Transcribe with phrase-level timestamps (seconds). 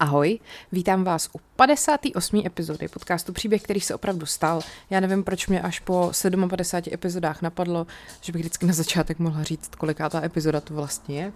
[0.00, 0.38] Ahoj,
[0.72, 2.42] vítám vás u 58.
[2.46, 4.60] epizody podcastu Příběh, který se opravdu stal.
[4.90, 6.12] Já nevím, proč mě až po
[6.48, 7.86] 57 epizodách napadlo,
[8.20, 11.32] že bych vždycky na začátek mohla říct, koliká ta epizoda to vlastně je.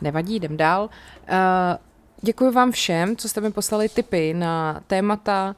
[0.00, 0.82] Nevadí, jdem dál.
[1.30, 1.36] Uh,
[2.22, 5.56] děkuji vám všem, co jste mi poslali tipy na témata.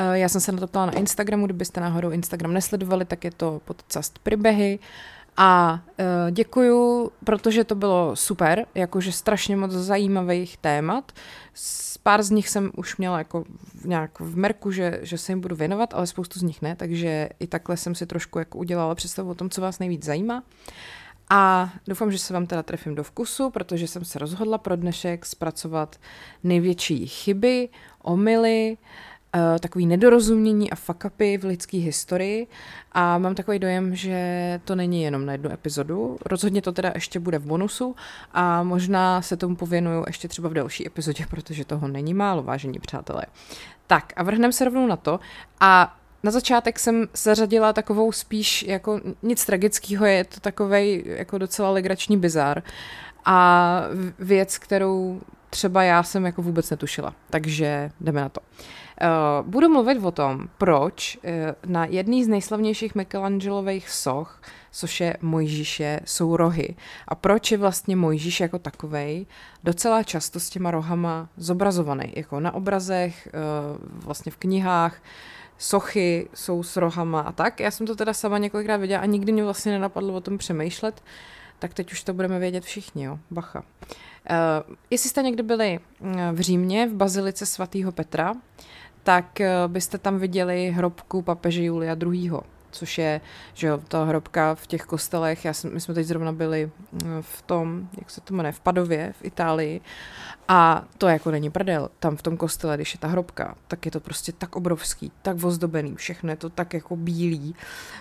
[0.00, 3.30] Uh, já jsem se na to ptala na Instagramu, kdybyste náhodou Instagram nesledovali, tak je
[3.30, 4.78] to podcast Příběhy.
[5.36, 11.12] A uh, děkuju, protože to bylo super, jakože strašně moc zajímavých témat.
[11.54, 13.44] S pár z nich jsem už měla jako
[13.84, 17.28] nějak v merku, že, že se jim budu věnovat, ale spoustu z nich ne, takže
[17.40, 20.42] i takhle jsem si trošku jako udělala představu o tom, co vás nejvíc zajímá.
[21.30, 25.26] A doufám, že se vám teda trefím do vkusu, protože jsem se rozhodla pro dnešek
[25.26, 25.96] zpracovat
[26.44, 27.68] největší chyby,
[28.02, 32.46] omily, uh, uh, takový nedorozumění a fuck upy v lidské historii
[32.92, 36.18] a mám takový dojem, že to není jenom na jednu epizodu.
[36.26, 37.96] Rozhodně to teda ještě bude v bonusu
[38.32, 42.78] a možná se tomu pověnuju ještě třeba v další epizodě, protože toho není málo, vážení
[42.78, 43.22] přátelé.
[43.86, 45.20] Tak a vrhneme se rovnou na to
[45.60, 51.70] a na začátek jsem zařadila takovou spíš jako nic tragického, je to takový jako docela
[51.70, 52.62] legrační bizar
[53.24, 53.82] a
[54.18, 57.14] věc, kterou třeba já jsem jako vůbec netušila.
[57.30, 58.40] Takže jdeme na to.
[58.40, 58.46] Uh,
[59.42, 61.30] budu mluvit o tom, proč uh,
[61.66, 66.74] na jedný z nejslavnějších Michelangelových soch, což je Mojžíše, jsou rohy.
[67.08, 69.26] A proč je vlastně Mojžíš jako takovej
[69.64, 72.12] docela často s těma rohama zobrazovaný.
[72.16, 75.02] Jako na obrazech, uh, vlastně v knihách,
[75.58, 77.60] sochy jsou s rohama a tak.
[77.60, 81.02] Já jsem to teda sama několikrát viděla a nikdy mě vlastně nenapadlo o tom přemýšlet,
[81.58, 83.18] tak teď už to budeme vědět všichni, jo.
[83.30, 83.62] Bacha.
[84.30, 85.80] Uh, jestli jste někdy byli
[86.32, 88.34] v Římě, v bazilice svatého Petra,
[89.10, 92.30] tak eh, byste tam viděli hrobku papeže Julia II.,
[92.70, 93.20] což je,
[93.54, 97.06] že jo, ta hrobka v těch kostelech, já jsem, my jsme teď zrovna byli eh,
[97.20, 99.80] v tom, jak se to jmenuje, v Padově, v Itálii.
[100.48, 103.90] A to jako není prdel, tam v tom kostele, když je ta hrobka, tak je
[103.90, 107.54] to prostě tak obrovský, tak vozdobený, všechno je to tak jako bílý,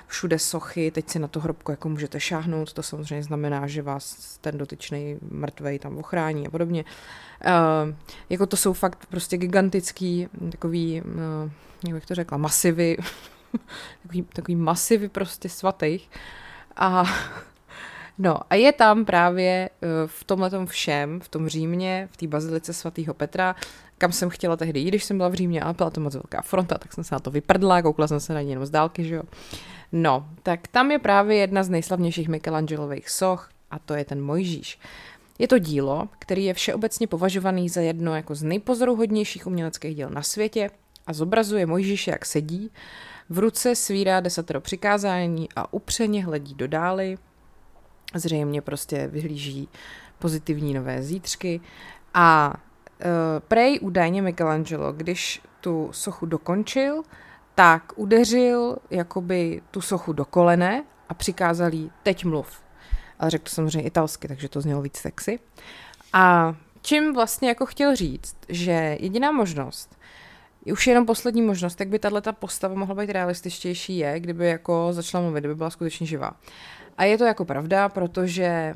[0.08, 4.38] všude sochy, teď si na tu hrobku jako můžete šáhnout, to samozřejmě znamená, že vás
[4.42, 6.86] ten dotyčný mrtvej tam ochrání a podobně.
[7.46, 7.96] Uh,
[8.30, 12.98] jako to jsou fakt prostě gigantický, takový, uh, jak to řekla, masivy,
[14.04, 16.10] takový, takový masivy prostě svatých.
[16.76, 17.04] A
[18.22, 22.74] No a je tam právě uh, v tomhle všem, v tom Římě, v té bazilice
[22.74, 23.56] svatého Petra,
[23.98, 26.42] kam jsem chtěla tehdy jít, když jsem byla v Římě, ale byla to moc velká
[26.42, 29.04] fronta, tak jsem se na to vyprdla, koukla jsem se na ní jenom z dálky,
[29.04, 29.24] že jo.
[29.92, 34.80] No, tak tam je právě jedna z nejslavnějších Michelangelových soch a to je ten Mojžíš.
[35.40, 40.22] Je to dílo, který je všeobecně považovaný za jedno jako z nejpozoruhodnějších uměleckých děl na
[40.22, 40.70] světě
[41.08, 42.72] a zobrazuje Mojžíše, jak sedí,
[43.30, 47.18] v ruce svírá desatero přikázání a upřeně hledí do dály,
[48.16, 49.70] zřejmě prostě vyhlíží
[50.20, 51.62] pozitivní nové zítřky.
[52.14, 53.06] A uh,
[53.48, 57.04] prej údajně Michelangelo, když tu sochu dokončil,
[57.56, 62.62] tak udeřil jakoby tu sochu do kolene a přikázal jí, teď mluv.
[63.20, 65.40] Ale řekl to samozřejmě italsky, takže to znělo víc sexy.
[66.14, 69.99] A čím vlastně jako chtěl říct, že jediná možnost,
[70.66, 75.24] už jenom poslední možnost, jak by tahle postava mohla být realističtější je, kdyby jako začala
[75.24, 76.32] mluvit, kdyby byla skutečně živá.
[76.98, 78.76] A je to jako pravda, protože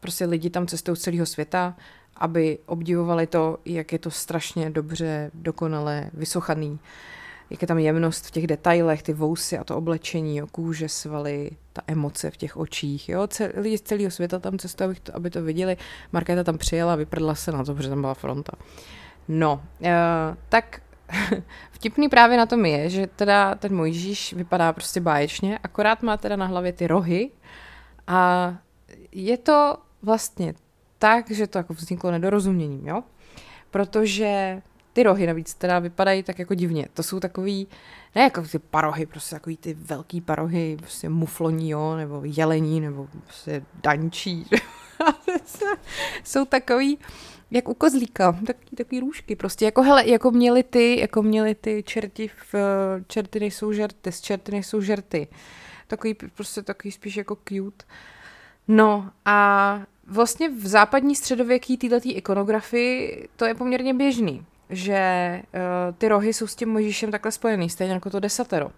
[0.00, 1.76] prostě lidi tam cestují z celého světa,
[2.16, 6.78] aby obdivovali to, jak je to strašně dobře, dokonale vysochaný
[7.50, 11.50] jak je tam jemnost v těch detailech, ty vousy a to oblečení, jo, kůže, svaly,
[11.72, 15.30] ta emoce v těch očích, jo, lidi z celého světa tam cestují, aby to, aby
[15.30, 15.76] to viděli.
[16.12, 18.52] Markéta tam přijela, vyprdla se na to, protože tam byla fronta.
[19.28, 19.88] No, uh,
[20.48, 20.80] tak
[21.70, 26.36] vtipný právě na tom je, že teda ten Mojžíš vypadá prostě báječně, akorát má teda
[26.36, 27.30] na hlavě ty rohy
[28.06, 28.54] a
[29.12, 30.54] je to vlastně
[30.98, 33.02] tak, že to jako vzniklo nedorozuměním, jo?
[33.70, 34.62] Protože
[34.92, 36.88] ty rohy navíc teda vypadají tak jako divně.
[36.94, 37.68] To jsou takový,
[38.14, 43.08] ne jako ty parohy, prostě takový ty velký parohy, prostě mufloní, jo, nebo jelení, nebo
[43.24, 44.46] prostě dančí.
[46.24, 46.98] jsou takový,
[47.50, 51.82] jak u kozlíka, takový, takový růžky, prostě jako hele, jako měli ty, jako měli ty
[51.82, 52.54] čerti v,
[53.06, 55.28] čerty nejsou žerty, z čerty nejsou žerty.
[55.86, 57.84] Takový, prostě takový spíš jako cute.
[58.68, 66.08] No a vlastně v západní středověký této ikonografii to je poměrně běžný že uh, ty
[66.08, 68.70] rohy jsou s tím Mojžíšem takhle spojený, stejně jako to desatero.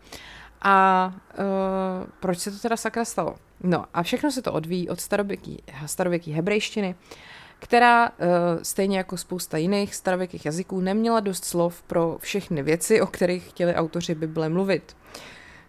[0.63, 3.35] A uh, proč se to teda sakra stalo?
[3.61, 6.95] No a všechno se to odvíjí od starověký, starověký hebrejštiny,
[7.59, 8.17] která uh,
[8.63, 13.75] stejně jako spousta jiných starověkých jazyků neměla dost slov pro všechny věci, o kterých chtěli
[13.75, 14.97] autoři Bible mluvit.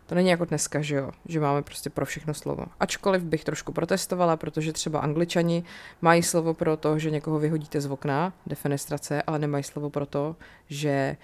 [0.08, 2.66] To není jako dneska, že jo, že máme prostě pro všechno slovo.
[2.80, 5.64] Ačkoliv bych trošku protestovala, protože třeba angličani
[6.02, 10.36] mají slovo pro to, že někoho vyhodíte z okna, defenestrace, ale nemají slovo pro to,
[10.70, 11.18] že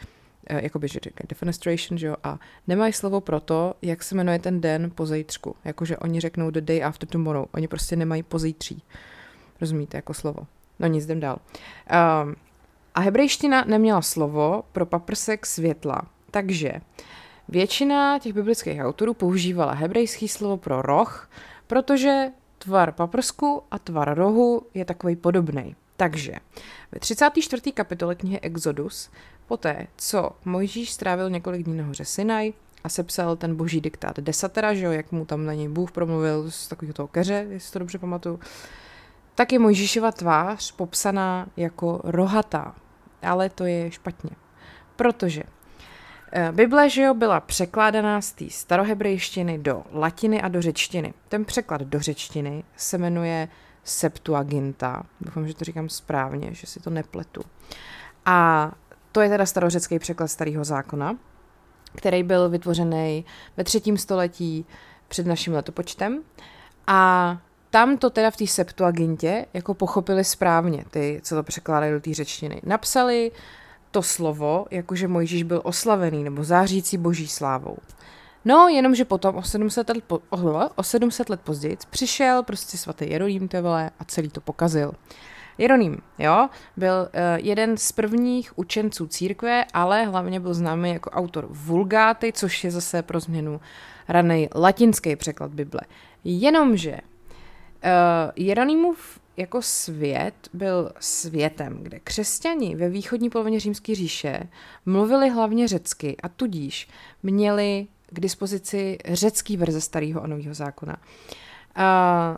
[0.49, 0.99] eh, jakoby, že
[1.29, 5.55] defenestration, že jo, a nemají slovo pro to, jak se jmenuje ten den po zítřku.
[5.65, 7.45] Jakože oni řeknou the day after tomorrow.
[7.53, 8.83] Oni prostě nemají pozítří.
[9.63, 10.47] Rozumíte, jako slovo.
[10.79, 11.37] No nic, jdem dál.
[12.23, 12.35] Um,
[12.95, 16.01] a hebrejština neměla slovo pro paprsek světla.
[16.31, 16.71] Takže
[17.47, 21.29] většina těch biblických autorů používala hebrejský slovo pro roh,
[21.67, 22.25] protože
[22.57, 25.75] tvar paprsku a tvar rohu je takový podobný.
[25.97, 26.33] Takže
[26.91, 27.71] ve 34.
[27.71, 29.09] kapitole knihy Exodus,
[29.47, 34.73] poté, co Mojžíš strávil několik dní na hoře Sinaj a sepsal ten boží diktát desatera,
[34.73, 37.79] že jo, jak mu tam na něj Bůh promluvil z takového toho keře, jestli to
[37.79, 38.39] dobře pamatuju,
[39.35, 42.75] tak je Mojžíšova tvář popsaná jako rohatá.
[43.21, 44.31] Ale to je špatně.
[44.95, 45.43] Protože
[46.31, 51.13] eh, Bible, že jo, byla překládaná z té starohebrejštiny do latiny a do řečtiny.
[51.29, 53.47] Ten překlad do řečtiny se jmenuje
[53.83, 55.03] Septuaginta.
[55.21, 57.41] Doufám, že to říkám správně, že si to nepletu.
[58.25, 58.71] A
[59.11, 61.17] to je teda starořecký překlad starého zákona,
[61.95, 63.25] který byl vytvořený
[63.57, 64.65] ve třetím století
[65.07, 66.23] před naším letopočtem.
[66.87, 67.37] A
[67.73, 72.13] tam to teda v té Septuagintě jako pochopili správně, ty, co to překládají do té
[72.13, 72.61] řečtiny.
[72.63, 73.31] Napsali
[73.91, 77.77] to slovo, jakože Mojžíš byl oslavený nebo zářící boží slávou.
[78.45, 80.19] No, jenomže potom o 700 let, po,
[80.75, 84.91] o 700 let později přišel prostě svatý Jeroným Tevele a celý to pokazil.
[85.57, 91.47] Jeroným, jo, byl uh, jeden z prvních učenců církve, ale hlavně byl známý jako autor
[91.49, 93.61] Vulgáty, což je zase pro změnu
[94.07, 95.81] raný latinský překlad Bible.
[96.23, 96.97] Jenomže
[97.83, 104.43] Uh, Jeronýmův jako svět byl světem, kde křesťani ve východní polovině římské říše
[104.85, 106.87] mluvili hlavně řecky a tudíž
[107.23, 110.97] měli k dispozici řecký verze starého a nového zákona.
[111.77, 112.37] Uh,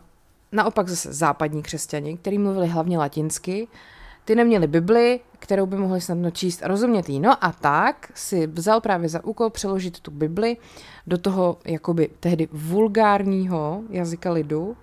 [0.52, 3.68] naopak zase západní křesťani, kteří mluvili hlavně latinsky,
[4.24, 7.20] ty neměli Bibli, kterou by mohli snadno číst a rozumět jí.
[7.20, 10.56] No a tak si vzal právě za úkol přeložit tu Bibli
[11.06, 14.76] do toho jakoby tehdy vulgárního jazyka lidu,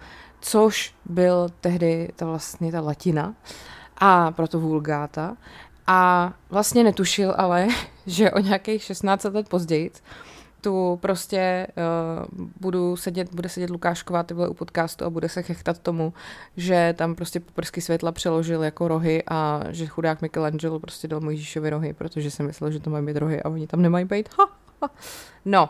[0.43, 3.33] což byl tehdy ta vlastně ta latina
[3.97, 5.37] a proto vulgáta.
[5.87, 7.67] A vlastně netušil ale,
[8.07, 9.91] že o nějakých 16 let později
[10.63, 15.79] tu prostě uh, budu sedět, bude sedět Lukášková ty u podcastu a bude se chechtat
[15.79, 16.13] tomu,
[16.57, 21.69] že tam prostě poprsky světla přeložil jako rohy a že chudák Michelangelo prostě dal Mojžíšovi
[21.69, 24.29] rohy, protože si myslel, že to mají být rohy a oni tam nemají být.
[24.39, 24.49] Ha,
[24.81, 24.89] ha.
[25.45, 25.69] No,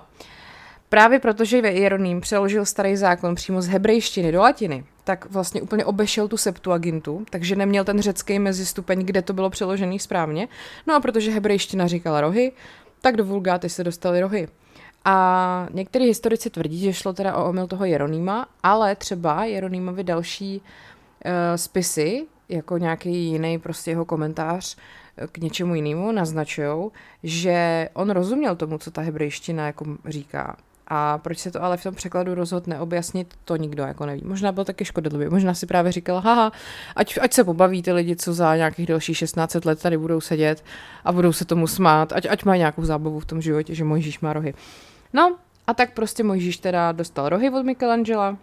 [0.93, 6.27] Právě protože Jeroným přeložil starý zákon přímo z hebrejštiny do latiny, tak vlastně úplně obešel
[6.27, 10.47] tu Septuagintu, takže neměl ten řecký mezistupeň, kde to bylo přeložený správně.
[10.87, 12.51] No a protože hebrejština říkala rohy,
[13.01, 14.47] tak do Vulgáty se dostaly rohy.
[15.05, 20.61] A některý historici tvrdí, že šlo teda o omyl toho Jeronýma, ale třeba Jeronýmovi další
[20.61, 24.77] uh, spisy, jako nějaký jiný prostě jeho komentář
[25.17, 26.91] eh, k něčemu jinému, naznačují,
[27.23, 30.57] že on rozuměl tomu, co ta hebrejština jako říká.
[30.87, 34.21] A proč se to ale v tom překladu rozhod neobjasnit, to nikdo jako neví.
[34.25, 35.29] Možná byl taky škodlivý.
[35.29, 36.51] Možná si právě říkal, haha,
[36.95, 40.63] ať, ať se pobaví ty lidi, co za nějakých dalších 16 let tady budou sedět
[41.05, 44.19] a budou se tomu smát, ať, ať mají nějakou zábavu v tom životě, že Mojžíš
[44.19, 44.53] má rohy.
[45.13, 45.35] No
[45.67, 48.37] a tak prostě Mojžíš teda dostal rohy od Michelangela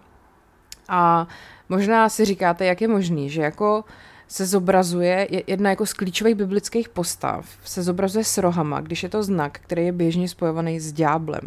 [0.88, 1.26] a
[1.68, 3.84] možná si říkáte, jak je možný, že jako
[4.30, 9.22] se zobrazuje, jedna jako z klíčových biblických postav, se zobrazuje s rohama, když je to
[9.22, 11.42] znak, který je běžně spojovaný s ďáblem.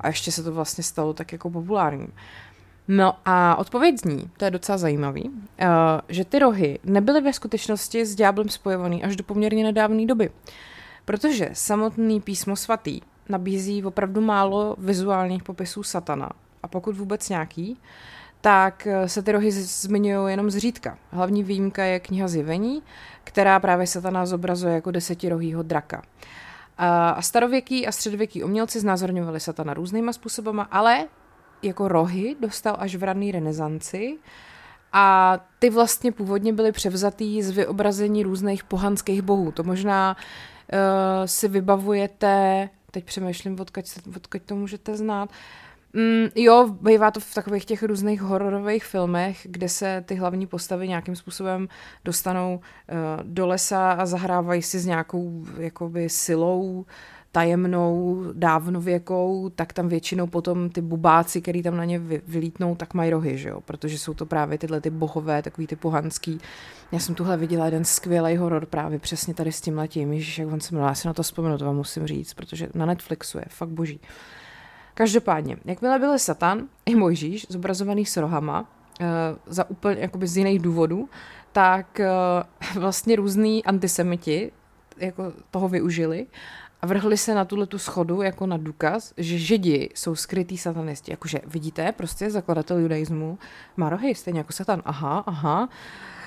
[0.00, 2.12] A ještě se to vlastně stalo tak jako populárním.
[2.88, 5.34] No a odpověď zní, to je docela zajímavý, uh,
[6.08, 10.30] že ty rohy nebyly ve skutečnosti s ďáblem spojovaný až do poměrně nedávné doby.
[11.04, 16.30] Protože samotný písmo svatý nabízí opravdu málo vizuálních popisů satana,
[16.62, 17.78] a pokud vůbec nějaký,
[18.40, 20.98] tak eh, se ty rohy zmiňují jenom zřídka.
[21.10, 22.82] Hlavní výjimka je kniha Zjevení,
[23.24, 26.02] která právě satana zobrazuje jako desetirohýho draka.
[26.78, 31.04] A starověký a středověký umělci znázorňovali satana různýma způsobama, ale
[31.62, 34.18] jako rohy dostal až v rané renesanci
[34.92, 39.52] a ty vlastně původně byly převzatý z vyobrazení různých pohanských bohů.
[39.52, 40.78] To možná uh,
[41.26, 45.65] si vybavujete, teď přemýšlím, odkaď, odkaď to můžete znát, uh,
[45.96, 50.88] Mm, jo, bývá to v takových těch různých hororových filmech, kde se ty hlavní postavy
[50.88, 51.68] nějakým způsobem
[52.04, 56.86] dostanou uh, do lesa a zahrávají si s nějakou jakoby silou
[57.32, 63.10] tajemnou, dávnověkou, tak tam většinou potom ty bubáci, který tam na ně vylítnou, tak mají
[63.10, 63.60] rohy, že jo?
[63.60, 66.40] protože jsou to právě tyhle ty bohové, takový ty pohanský.
[66.92, 70.52] Já jsem tuhle viděla jeden skvělý horor právě přesně tady s tím letím, Ježíš, jak
[70.52, 73.38] on se jmenuje, já si na to vzpomenu, to vám musím říct, protože na Netflixu
[73.38, 74.00] je fakt boží.
[74.98, 79.06] Každopádně, jakmile byl Satan i Mojžíš zobrazovaný s rohama, uh,
[79.46, 81.08] za úplně jakoby z jiných důvodů,
[81.52, 84.52] tak uh, vlastně různý antisemiti
[84.96, 86.26] jako toho využili
[86.82, 91.10] a vrhli se na tuhle tu schodu jako na důkaz, že židi jsou skrytí satanisti.
[91.10, 93.38] Jakože vidíte, prostě zakladatel judaismu
[93.76, 94.82] má rohy, stejně jako satan.
[94.84, 95.68] Aha, aha.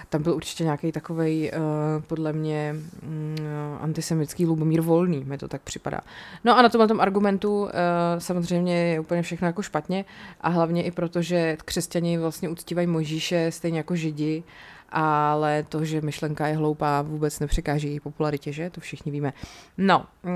[0.10, 3.36] Tam byl určitě nějaký takový, uh, eh, podle mě, um,
[3.82, 6.02] antisemický Lubomír Volný, mi to tak připadá.
[6.44, 7.70] No a na tomhle tom argumentu uh,
[8.18, 10.06] samozřejmě je úplně všechno jako špatně
[10.42, 14.44] a hlavně i proto, že křesťani vlastně uctívají Mojžíše stejně jako židi
[14.92, 18.70] ale to, že myšlenka je hloupá, vůbec nepřekáží její popularitě, že?
[18.70, 19.34] To všichni víme.
[19.78, 20.32] No, uh,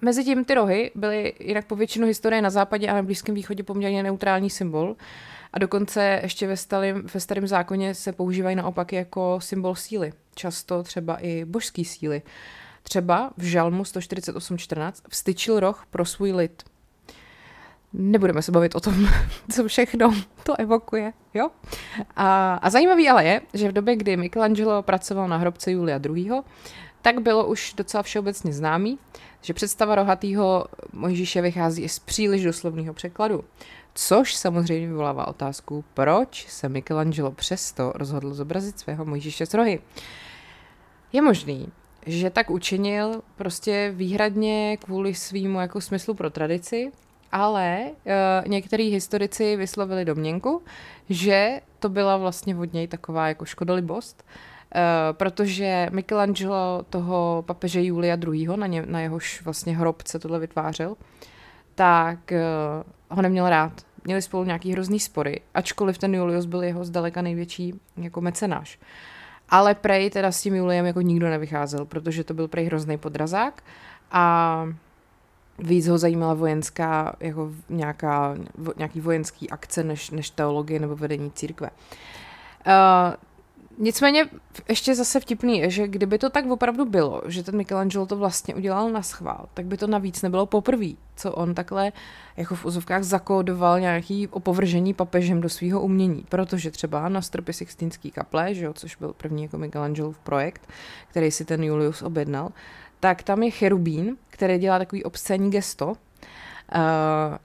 [0.00, 3.62] mezi tím ty rohy byly jinak po většinu historie na západě a na Blízkém východě
[3.62, 4.96] poměrně neutrální symbol.
[5.52, 10.12] A dokonce ještě ve starém, ve starém zákoně se používají naopak jako symbol síly.
[10.34, 12.22] Často třeba i božský síly.
[12.82, 16.62] Třeba v Žalmu 148.14 vstyčil roh pro svůj lid–
[17.92, 19.08] nebudeme se bavit o tom,
[19.52, 21.48] co všechno to evokuje, jo?
[22.16, 26.30] A, a zajímavý ale je, že v době, kdy Michelangelo pracoval na hrobce Julia II.,
[27.02, 28.98] tak bylo už docela všeobecně známý,
[29.42, 33.44] že představa rohatýho Mojžíše vychází i z příliš doslovného překladu.
[33.98, 39.80] Což samozřejmě vyvolává otázku, proč se Michelangelo přesto rozhodl zobrazit svého Mojžíše s rohy.
[41.12, 41.68] Je možný,
[42.06, 46.92] že tak učinil prostě výhradně kvůli svýmu jako smyslu pro tradici,
[47.32, 50.62] ale uh, některý historici vyslovili domněnku,
[51.08, 54.80] že to byla vlastně od něj taková jako škodolibost, uh,
[55.12, 60.96] protože Michelangelo toho papeže Julia II., na, ně, na jehož vlastně hrobce tohle vytvářel,
[61.74, 63.85] tak uh, ho neměl rád.
[64.06, 68.78] Měli spolu nějaký hrozný spory, ačkoliv ten Julius byl jeho zdaleka největší jako mecenáš.
[69.48, 73.62] Ale Prej teda s tím Juliem jako nikdo nevycházel, protože to byl Prej hrozný podrazák
[74.10, 74.66] a
[75.58, 78.36] víc ho zajímala vojenská, jako nějaká,
[78.76, 81.70] nějaký vojenský akce než, než teologie nebo vedení církve.
[82.66, 82.72] Uh,
[83.78, 84.24] nicméně
[84.68, 88.54] ještě zase vtipný je, že kdyby to tak opravdu bylo, že ten Michelangelo to vlastně
[88.54, 91.92] udělal na schvál, tak by to navíc nebylo poprvé, co on takhle
[92.36, 98.10] jako v úzovkách zakódoval nějaký opovržení papežem do svého umění, protože třeba na stropě Sixtinský
[98.10, 100.68] kaple, že jo, což byl první jako Michelangelův projekt,
[101.10, 102.52] který si ten Julius objednal,
[103.00, 105.86] tak tam je cherubín, který dělá takový obscénní gesto.
[105.86, 105.94] Uh,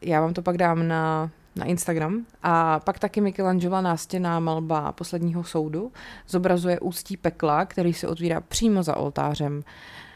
[0.02, 2.26] já vám to pak dám na, na Instagram.
[2.44, 5.92] A pak taky Michelangela nástěná malba posledního soudu
[6.28, 9.64] zobrazuje ústí pekla, který se otvírá přímo za oltářem.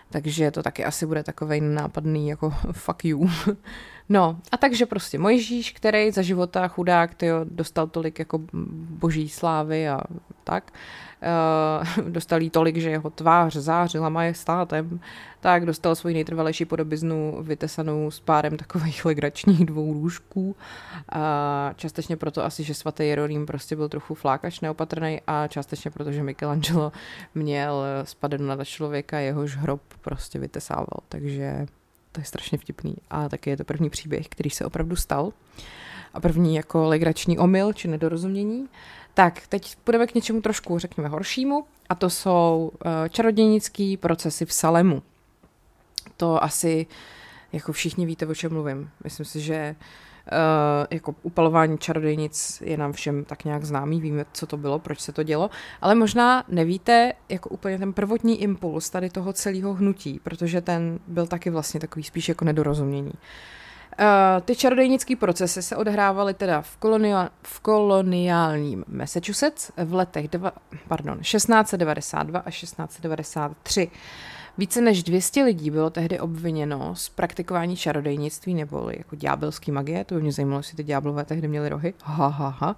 [0.09, 3.29] Takže to taky asi bude takovej nápadný jako fuck you.
[4.09, 8.39] No a takže prostě Mojžíš, který za života chudák tyjo, dostal tolik jako
[8.89, 10.01] boží slávy a
[10.43, 10.73] tak,
[11.97, 14.99] uh, dostal jí tolik, že jeho tvář zářila majestátem,
[15.39, 20.55] tak dostal svoji nejtrvalejší podobiznu vytesanou s párem takových legračních dvou růžků.
[21.09, 26.11] A částečně proto asi, že svatý Jerolím prostě byl trochu flákač neopatrný a částečně proto,
[26.11, 26.91] že Michelangelo
[27.35, 30.99] měl spaden na člověka, jehož hrob prostě vytesával.
[31.09, 31.65] Takže
[32.15, 32.95] to je strašně vtipný.
[33.09, 35.33] A taky je to první příběh, který se opravdu stal.
[36.13, 38.67] A první jako legrační omyl či nedorozumění.
[39.13, 41.65] Tak, teď půjdeme k něčemu trošku, řekněme, horšímu.
[41.89, 45.03] A to jsou uh, čarodějnické procesy v Salemu.
[46.17, 46.87] To asi
[47.53, 48.89] jako všichni víte, o čem mluvím.
[49.03, 49.85] Myslím si, že Uh,
[50.91, 55.11] jako upalování čarodejnic je nám všem tak nějak známý, víme, co to bylo, proč se
[55.11, 55.49] to dělo,
[55.81, 61.27] ale možná nevíte jako úplně ten prvotní impuls tady toho celého hnutí, protože ten byl
[61.27, 63.13] taky vlastně takový spíš jako nedorozumění.
[63.99, 70.51] Uh, ty čarodejnické procesy se odehrávaly teda v, kolonia- v koloniálním Massachusetts v letech dva,
[70.87, 73.91] pardon, 1692 a 1693.
[74.57, 80.15] Více než 200 lidí bylo tehdy obviněno z praktikování čarodejnictví nebo jako ďábelský magie, to
[80.15, 81.93] by mě zajímalo, jestli ty ďáblové tehdy měli rohy.
[82.03, 82.75] Ha, ha, ha.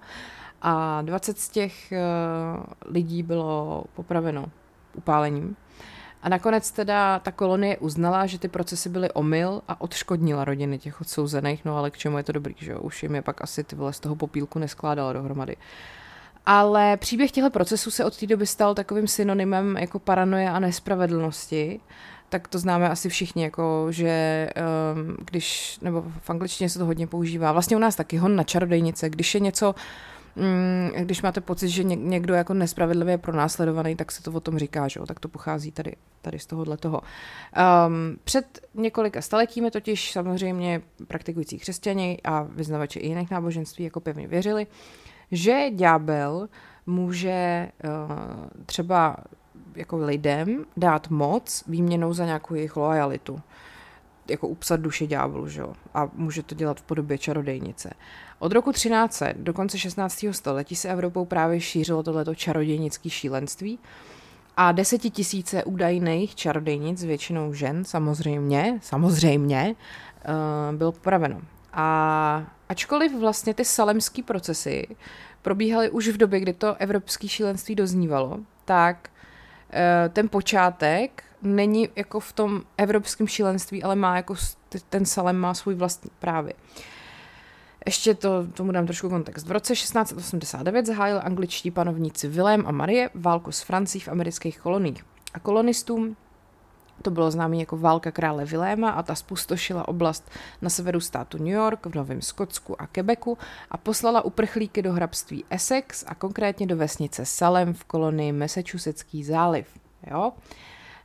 [0.62, 2.62] A 20 z těch uh,
[2.94, 4.46] lidí bylo popraveno
[4.94, 5.56] upálením.
[6.22, 11.00] A nakonec teda ta kolonie uznala, že ty procesy byly omyl a odškodnila rodiny těch
[11.00, 12.80] odsouzených, no ale k čemu je to dobrý, že jo?
[12.80, 15.56] Už jim je pak asi ty vole z toho popílku neskládala dohromady.
[15.56, 15.62] Uh,
[16.50, 21.80] ale příběh těchto procesů se od té doby stal takovým synonymem jako paranoje a nespravedlnosti.
[22.28, 24.48] Tak to známe asi všichni, jako že
[24.94, 28.42] um, když, nebo v angličtině se to hodně používá, vlastně u nás taky hon na
[28.42, 29.74] čarodejnice, když je něco,
[30.34, 34.58] um, když máte pocit, že někdo jako nespravedlivě je pronásledovaný, tak se to o tom
[34.58, 35.06] říká, že jo?
[35.06, 37.00] tak to pochází tady, tady z tohohle toho.
[37.86, 44.28] Um, před několika staletími totiž samozřejmě praktikující křesťani a vyznavači i jiných náboženství jako pevně
[44.28, 44.66] věřili,
[45.30, 46.48] že ďábel
[46.86, 48.16] může uh,
[48.66, 49.16] třeba
[49.74, 53.40] jako lidem dát moc výměnou za nějakou jejich lojalitu.
[54.30, 55.72] jako upsat duše ďáblu, že jo?
[55.94, 57.90] A může to dělat v podobě čarodejnice.
[58.38, 60.24] Od roku 1300 do konce 16.
[60.30, 63.78] století se Evropou právě šířilo tohleto čarodějnické šílenství
[64.56, 69.74] a desetitisíce údajných čarodejnic, většinou žen, samozřejmě, samozřejmě,
[70.70, 71.40] uh, bylo popraveno.
[71.80, 74.96] A ačkoliv vlastně ty salemské procesy
[75.42, 82.20] probíhaly už v době, kdy to evropské šílenství doznívalo, tak uh, ten počátek není jako
[82.20, 84.34] v tom evropském šílenství, ale má jako
[84.88, 86.52] ten Salem má svůj vlastní právě.
[87.86, 89.46] Ještě to, tomu dám trošku kontext.
[89.46, 95.04] V roce 1689 zahájil angličtí panovníci Vilém a Marie válku s Francií v amerických koloniích.
[95.34, 96.16] A kolonistům
[97.02, 100.30] to bylo známé jako válka krále Viléma a ta spustošila oblast
[100.62, 103.38] na severu státu New York, v Novém Skotsku a Quebecu
[103.70, 109.66] a poslala uprchlíky do hrabství Essex a konkrétně do vesnice Salem v kolonii Massachusettský záliv.
[110.10, 110.32] Jo?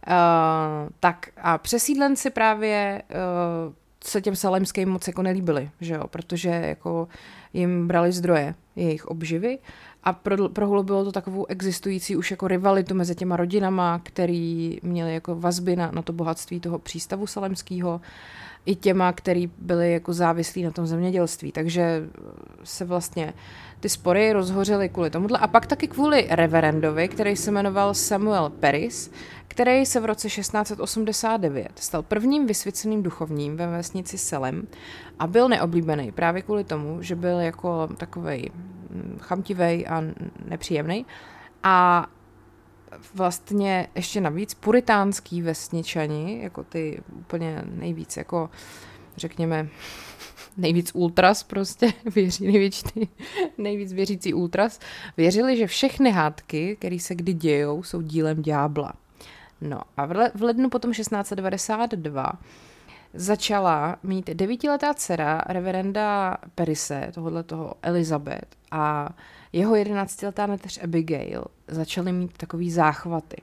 [0.07, 3.73] Uh, tak a přesídlenci právě uh,
[4.03, 7.07] se těm salemským moc jako nelíbili, že jo, protože jako
[7.53, 9.59] jim brali zdroje jejich obživy
[10.03, 15.35] a pro, prohlubilo to takovou existující už jako rivalitu mezi těma rodinama, který měli jako
[15.35, 18.01] vazby na, na to bohatství toho přístavu salemského
[18.65, 21.51] i těma, který byli jako závislí na tom zemědělství.
[21.51, 22.09] Takže
[22.63, 23.33] se vlastně
[23.79, 29.11] ty spory rozhořely kvůli tomuhle a pak taky kvůli reverendovi, který se jmenoval Samuel Paris,
[29.47, 34.67] který se v roce 1689 stal prvním vysvěceným duchovním ve vesnici Selem
[35.19, 38.51] a byl neoblíbený právě kvůli tomu, že byl jako takovej
[38.89, 40.03] mm, chamtivej a
[40.45, 41.05] nepříjemný.
[41.63, 42.07] A
[43.13, 48.49] vlastně ještě navíc puritánský vesničani, jako ty úplně nejvíc jako
[49.17, 49.67] řekněme
[50.57, 52.83] nejvíc ultras prostě, věří, nejvíc,
[53.57, 54.79] nejvíc věřící ultras,
[55.17, 58.93] věřili, že všechny hádky, které se kdy dějou, jsou dílem ďábla.
[59.61, 62.33] No a v lednu potom 1692
[63.13, 69.09] začala mít devítiletá dcera reverenda Perise, tohohle toho Elizabeth a
[69.53, 73.37] jeho jedenáctiletá neteř Abigail začaly mít takový záchvaty.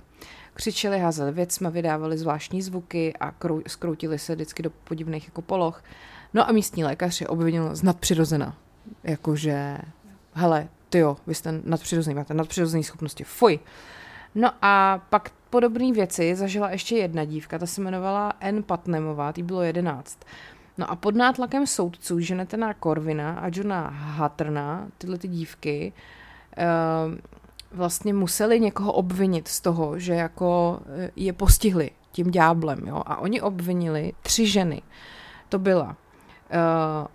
[0.55, 5.85] Křičeli, házeli věcma, vydávali zvláštní zvuky a krou, skroutili se vždycky do podivných jako poloh.
[6.35, 8.57] No a místní lékař je obvinil z nadpřirozena.
[9.05, 9.79] Jakože,
[10.33, 13.59] hele, ty jo, vy jste nadpřirozený, máte nadpřirozený schopnosti, fuj.
[14.35, 18.62] No a pak podobné věci zažila ještě jedna dívka, ta se jmenovala N.
[18.62, 20.18] Patnemová, tý bylo jedenáct.
[20.81, 25.93] No a pod nátlakem soudců Jonatana Corvina a Johna Hatterna, tyhle ty dívky,
[26.59, 27.14] uh,
[27.73, 33.03] vlastně museli někoho obvinit z toho, že jako eh, je postihli tím dňáblem, jo.
[33.07, 34.83] A oni obvinili tři ženy.
[35.49, 37.07] To byla uh,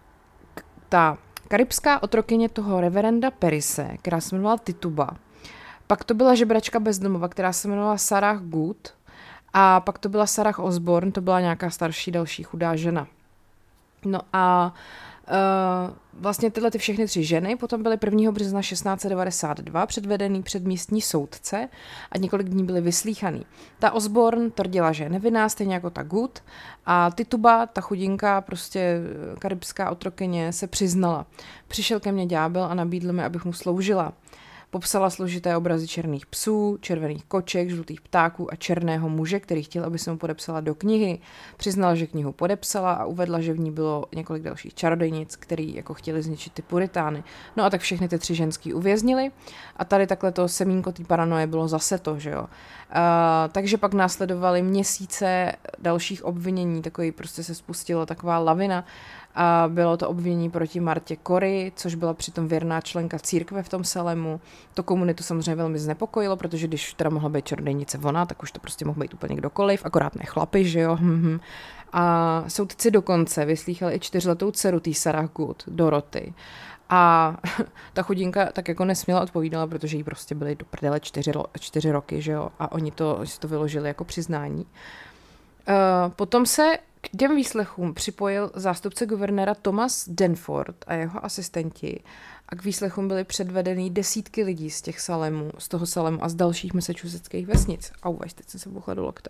[0.90, 5.10] ta karibská otrokyně toho reverenda Perise, která se jmenovala Tituba,
[5.88, 8.94] pak to byla žebračka bezdomova, která se jmenovala Sarah Good.
[9.54, 13.08] A pak to byla Sarah Osborne, to byla nějaká starší další chudá žena.
[14.06, 14.74] No a
[15.28, 18.32] Uh, vlastně tyhle ty všechny tři ženy potom byly 1.
[18.32, 21.70] března 1692 předvedený před místní soudce
[22.12, 23.46] a několik dní byly vyslíchaný.
[23.80, 26.44] Ta Osborne tvrdila, že je nevinná, stejně jako ta Good
[26.86, 29.00] a Tituba, ta chudinka, prostě
[29.40, 31.26] karibská otrokyně, se přiznala.
[31.68, 34.14] Přišel ke mně ďábel a nabídl mi, abych mu sloužila.
[34.70, 40.00] Popsala složité obrazy černých psů, červených koček, žlutých ptáků a černého muže, který chtěl, aby
[40.00, 41.20] se mu podepsala do knihy.
[41.58, 45.94] Přiznala, že knihu podepsala a uvedla, že v ní bylo několik dalších čarodejnic, který jako
[45.94, 47.24] chtěli zničit ty puritány.
[47.58, 49.32] No a tak všechny ty tři ženský uvěznili
[49.78, 52.42] a tady takhle to semínko té paranoje bylo zase to, že jo.
[52.42, 52.48] Uh,
[53.52, 58.86] takže pak následovaly měsíce dalších obvinění, takový prostě se spustila taková lavina
[59.36, 63.84] a bylo to obvinění proti Martě Kory, což byla přitom věrná členka církve v tom
[63.84, 64.42] Selemu.
[64.74, 68.60] To komunitu samozřejmě velmi znepokojilo, protože když teda mohla být čarodejnice ona, tak už to
[68.60, 70.98] prostě mohl být úplně kdokoliv, akorát ne chlapy, že jo.
[71.02, 71.40] Mhm.
[71.94, 76.34] A soudci dokonce vyslýchali i čtyřletou dceru tý Sarah Good, Doroty.
[76.90, 77.36] A
[77.94, 82.22] ta chudinka tak jako nesměla odpovídala, protože jí prostě byly do prdele čtyři, čtyři roky,
[82.22, 84.66] že jo, a oni to, si to vyložili jako přiznání.
[85.68, 86.78] Uh, potom se
[87.12, 92.04] k těm výslechům připojil zástupce guvernéra Thomas Denford a jeho asistenti
[92.50, 96.36] a k výslechům byly předvedeny desítky lidí z těch Salemů, z toho Salemu a z
[96.36, 97.92] dalších massachusettských vesnic.
[98.04, 99.30] Auvaž, teď jsem se buchla do lokte.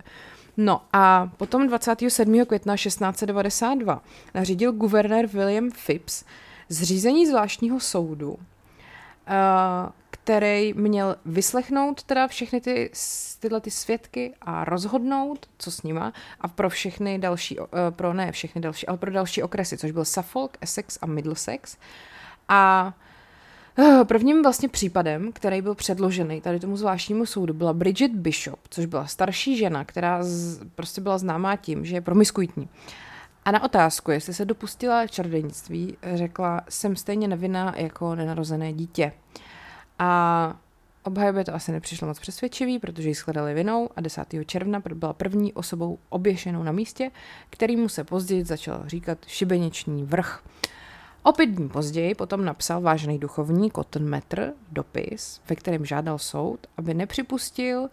[0.57, 2.45] No a potom 27.
[2.45, 4.01] května 1692
[4.33, 6.23] nařídil guvernér William Phipps
[6.69, 8.38] zřízení zvláštního soudu,
[9.27, 9.33] eh,
[10.25, 12.91] který měl vyslechnout teda všechny ty,
[13.39, 18.31] tyhle ty svědky a rozhodnout, co s nima a pro všechny další, eh, pro ne
[18.31, 21.77] všechny další, ale pro další okresy, což byl Suffolk, Essex a Middlesex.
[22.49, 22.93] A
[23.79, 28.85] eh, Prvním vlastně případem, který byl předložený tady tomu zvláštnímu soudu, byla Bridget Bishop, což
[28.85, 32.69] byla starší žena, která z, prostě byla známá tím, že je promiskuitní.
[33.45, 39.11] A na otázku, jestli se dopustila čarodějnictví, řekla, jsem stejně nevinná jako nenarozené dítě.
[39.99, 40.60] A
[41.03, 44.25] obhajobě to asi nepřišlo moc přesvědčivý, protože ji shledali vinou a 10.
[44.45, 47.12] června byla první osobou oběšenou na místě,
[47.49, 50.43] kterýmu se později začal říkat šibeniční vrch.
[51.23, 56.67] O pět dní později potom napsal vážený duchovní Cotton Metr dopis, ve kterém žádal soud,
[56.77, 57.88] aby nepřipustil uh,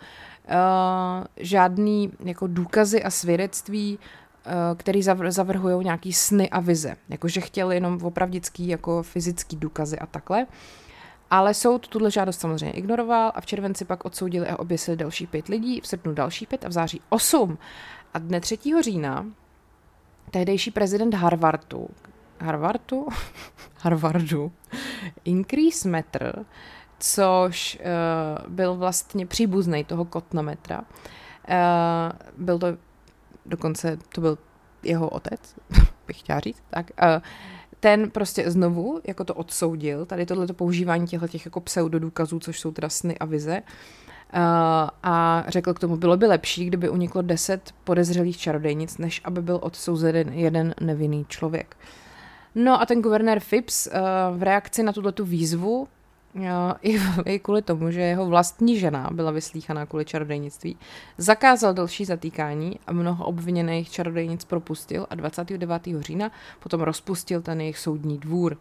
[1.37, 6.97] žádný jako důkazy a svědectví, uh, který zavrhují nějaký sny a vize.
[7.09, 10.47] Jakože chtěl jenom opravdický jako fyzický důkazy a takhle.
[11.33, 15.49] Ale soud tuhle žádost samozřejmě ignoroval a v červenci pak odsoudili a oběsili další pět
[15.49, 17.59] lidí, v srpnu další pět a v září osm.
[18.15, 18.59] A dne 3.
[18.81, 19.27] října
[20.31, 21.89] tehdejší prezident Harvardu,
[22.41, 23.07] Harvardu,
[23.79, 24.53] Harvardu,
[25.25, 26.45] Increase Metr,
[26.99, 30.79] což uh, byl vlastně příbuzný toho kotnometra.
[30.79, 30.85] Uh,
[32.39, 32.67] byl to,
[33.47, 34.39] dokonce to byl
[34.83, 35.55] jeho otec,
[36.07, 37.23] bych chtěla říct, tak uh,
[37.83, 42.71] ten prostě znovu jako to odsoudil, tady tohleto používání těchto těch jako pseudodůkazů, což jsou
[42.71, 43.63] teda sny a vize,
[44.35, 44.41] Uh,
[45.03, 49.59] a řekl k tomu, bylo by lepší, kdyby uniklo deset podezřelých čarodejnic, než aby byl
[49.63, 51.77] odsouzen jeden nevinný člověk.
[52.55, 53.93] No a ten guvernér Phipps uh,
[54.39, 55.89] v reakci na tuto výzvu
[56.83, 60.77] i, i kvůli tomu, že jeho vlastní žena byla vyslíchaná kvůli čarodejnictví,
[61.19, 65.83] zakázal další zatýkání a mnoho obviněných čarodejnic propustil a 29.
[66.01, 68.57] října potom rozpustil ten jejich soudní dvůr,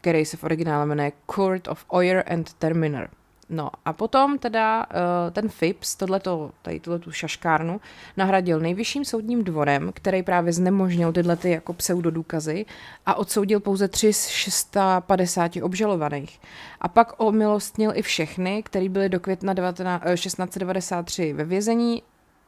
[0.00, 3.10] který se v originále jmenuje Court of Oyer and Terminer.
[3.50, 7.80] No a potom teda uh, ten FIPS, tohleto, tady tu šaškárnu,
[8.16, 12.66] nahradil nejvyšším soudním dvorem, který právě znemožnil tyhle ty jako pseudodůkazy
[13.06, 16.40] a odsoudil pouze tři z 650 obžalovaných.
[16.80, 22.02] A pak omilostnil i všechny, kteří byli do května 19, 1693 ve vězení,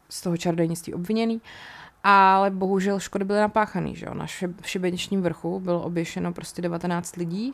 [0.09, 1.41] z toho čarodejnictví obviněný,
[2.05, 3.95] ale bohužel škody byly napáchané.
[3.95, 4.15] Že jo?
[4.15, 4.27] Na
[4.63, 7.53] šibeničním vrchu bylo oběšeno prostě 19 lidí,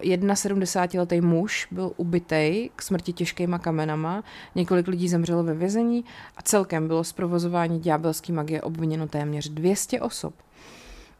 [0.00, 6.04] jedna 70-letý muž byl ubitej k smrti těžkýma kamenama, několik lidí zemřelo ve vězení
[6.36, 10.34] a celkem bylo z provozování ďábelské magie obviněno téměř 200 osob.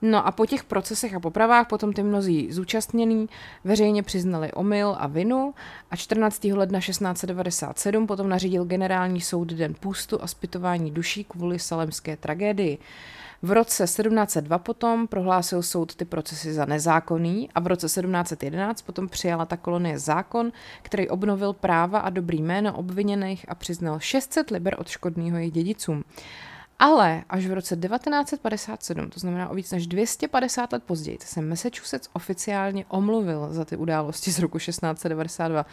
[0.02, 3.28] No a po těch procesech a popravách potom ty mnozí zúčastnění
[3.64, 5.54] veřejně přiznali omyl a vinu
[5.90, 6.44] a 14.
[6.44, 12.78] ledna 1697 potom nařídil generální soud den půstu a zpytování duší kvůli salemské tragédii.
[13.42, 19.08] V roce 1702 potom prohlásil soud ty procesy za nezákonný a v roce 1711 potom
[19.08, 24.76] přijala ta kolonie zákon, který obnovil práva a dobrý jméno obviněných a přiznal 600 liber
[24.78, 26.04] od škodného jejich dědicům.
[26.78, 32.08] Ale až v roce 1957, to znamená o víc než 250 let později, se Massachusetts
[32.12, 35.66] oficiálně omluvil za ty události z roku 1692.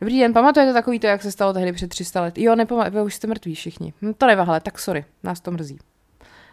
[0.00, 2.38] Dobrý den, pamatujete takový to, jak se stalo tehdy před 300 let?
[2.38, 3.92] Jo, nepamatujete, vy už jste mrtví všichni.
[4.02, 5.78] Hm, to nevahale, tak sorry, nás to mrzí.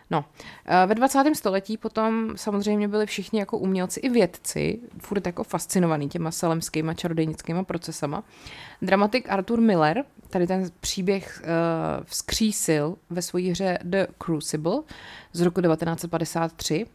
[0.09, 0.25] No,
[0.65, 1.35] eh, ve 20.
[1.35, 7.63] století potom samozřejmě byli všichni jako umělci i vědci, furt jako fascinovaný těma salemskýma čarodejnickýma
[7.63, 8.23] procesama.
[8.81, 14.81] Dramatik Arthur Miller, tady ten příběh uh, vzkřísil ve své hře The Crucible
[15.33, 16.85] z roku 1953,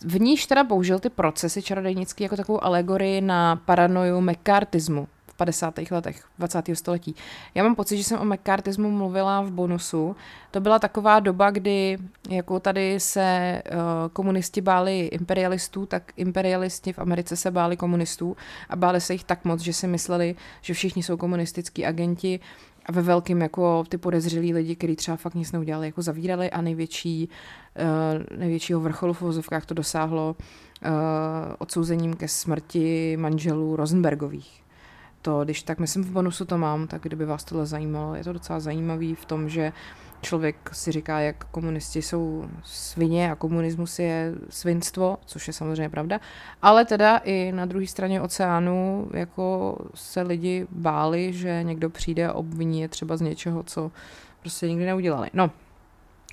[0.00, 5.74] v níž teda použil ty procesy čarodejnické jako takovou alegorii na paranoju mekartismu, 50.
[5.90, 6.64] letech 20.
[6.74, 7.14] století.
[7.54, 10.16] Já mám pocit, že jsem o McCarthyismu mluvila v bonusu.
[10.50, 11.98] To byla taková doba, kdy
[12.30, 13.78] jako tady se uh,
[14.12, 18.36] komunisti báli imperialistů, tak imperialisti v Americe se báli komunistů
[18.68, 22.40] a báli se jich tak moc, že si mysleli, že všichni jsou komunistický agenti
[22.86, 26.60] a ve velkým jako ty podezřelí lidi, kteří třeba fakt nic neudělali, jako zavírali a
[26.60, 27.28] největší,
[28.28, 30.90] uh, největšího vrcholu v vozovkách to dosáhlo uh,
[31.58, 34.63] odsouzením ke smrti manželů Rosenbergových
[35.24, 38.32] to, když tak myslím v bonusu to mám, tak kdyby vás tohle zajímalo, je to
[38.32, 39.72] docela zajímavý v tom, že
[40.20, 46.20] člověk si říká, jak komunisti jsou svině a komunismus je svinstvo, což je samozřejmě pravda,
[46.62, 52.32] ale teda i na druhé straně oceánu jako se lidi báli, že někdo přijde a
[52.32, 53.90] obviní je třeba z něčeho, co
[54.40, 55.30] prostě nikdy neudělali.
[55.32, 55.50] No,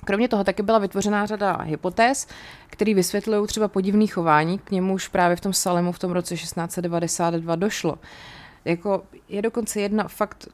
[0.04, 2.26] Kromě toho taky byla vytvořená řada hypotéz,
[2.66, 7.56] které vysvětlují třeba podivný chování, k němuž právě v tom Salemu v tom roce 1692
[7.56, 7.98] došlo.
[8.64, 10.48] Jako je dokonce jedna fakt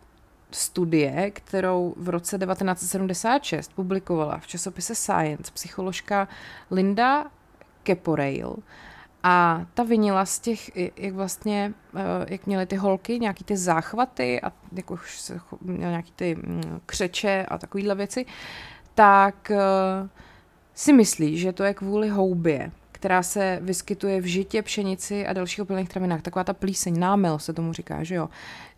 [0.50, 6.28] studie, kterou v roce 1976 publikovala v časopise Science psycholožka
[6.70, 7.26] Linda
[7.82, 8.56] Keporail.
[9.22, 14.40] A ta vinila z těch, jak vlastně, eh, jak měly ty holky, nějaký ty záchvaty
[14.40, 14.98] a jako
[15.62, 18.26] nějaký ty mm, křeče a takovýhle věci,
[18.94, 19.58] tak eh,
[20.74, 25.60] si myslí, že to je kvůli houbě, která se vyskytuje v žitě, pšenici a dalších
[25.60, 26.22] opilných travinách.
[26.22, 28.28] Taková ta plíseň, námel se tomu říká, že jo.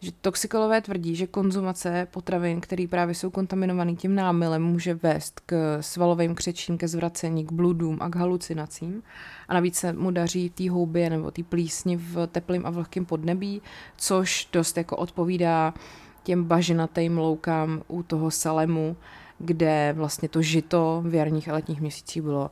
[0.01, 5.79] Že toxikolové tvrdí, že konzumace potravin, které právě jsou kontaminovaný tím námilem, může vést k
[5.81, 9.03] svalovým křečím, ke zvracení, k bludům a k halucinacím.
[9.49, 13.63] A navíc se mu daří té houbě nebo té plísni v teplém a vlhkém podnebí,
[13.97, 15.75] což dost jako odpovídá
[16.23, 18.97] těm bažinatým loukám u toho Salemu,
[19.39, 22.51] kde vlastně to žito v jarních a letních měsících bylo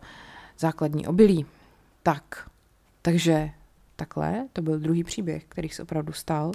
[0.59, 1.47] základní obilí.
[2.03, 2.51] Tak,
[3.03, 3.51] takže
[3.97, 6.53] takhle, to byl druhý příběh, který se opravdu stal.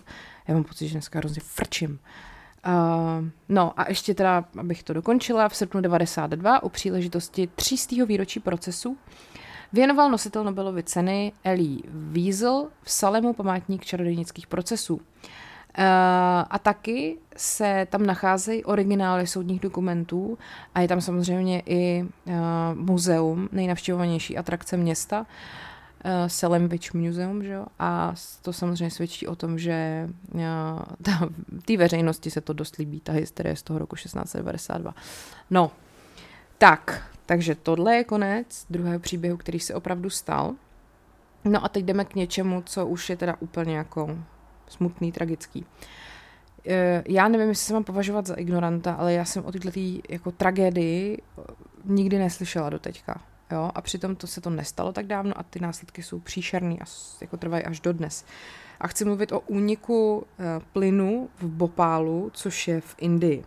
[0.47, 1.99] Já mám pocit, že dneska hrozně frčím.
[2.67, 8.05] Uh, no a ještě teda, abych to dokončila, v srpnu 92 u příležitosti 300.
[8.05, 8.97] výročí procesu
[9.73, 14.95] věnoval nositel Nobelovy ceny Elie Wiesel v Salemu památník čarodějnických procesů.
[14.95, 15.01] Uh,
[16.49, 20.37] a taky se tam nacházejí originály soudních dokumentů
[20.75, 22.33] a je tam samozřejmě i uh,
[22.73, 25.25] muzeum, nejnavštěvovanější atrakce města, uh,
[26.27, 27.65] Salem Witch Museum, že jo?
[27.79, 30.41] a to samozřejmě svědčí o tom, že uh,
[31.65, 34.95] té veřejnosti se to dost líbí, ta hysterie z toho roku 1692.
[35.49, 35.71] No,
[36.57, 40.53] tak, takže tohle je konec druhého příběhu, který se opravdu stal.
[41.45, 44.17] No a teď jdeme k něčemu, co už je teda úplně jako
[44.73, 45.65] smutný, tragický.
[46.67, 50.31] E, já nevím, jestli se mám považovat za ignoranta, ale já jsem o této jako
[50.31, 51.41] tragédii e,
[51.85, 53.21] nikdy neslyšela do teďka.
[53.51, 53.71] Jo?
[53.75, 56.85] A přitom to se to nestalo tak dávno a ty následky jsou příšerný a
[57.21, 58.25] jako trvají až do dnes.
[58.79, 63.43] A chci mluvit o úniku e, plynu v Bopálu, což je v Indii.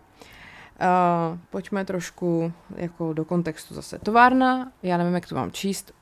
[0.81, 3.99] Uh, pojďme trošku jako do kontextu zase.
[3.99, 5.93] Továrna, já nevím, jak to mám číst,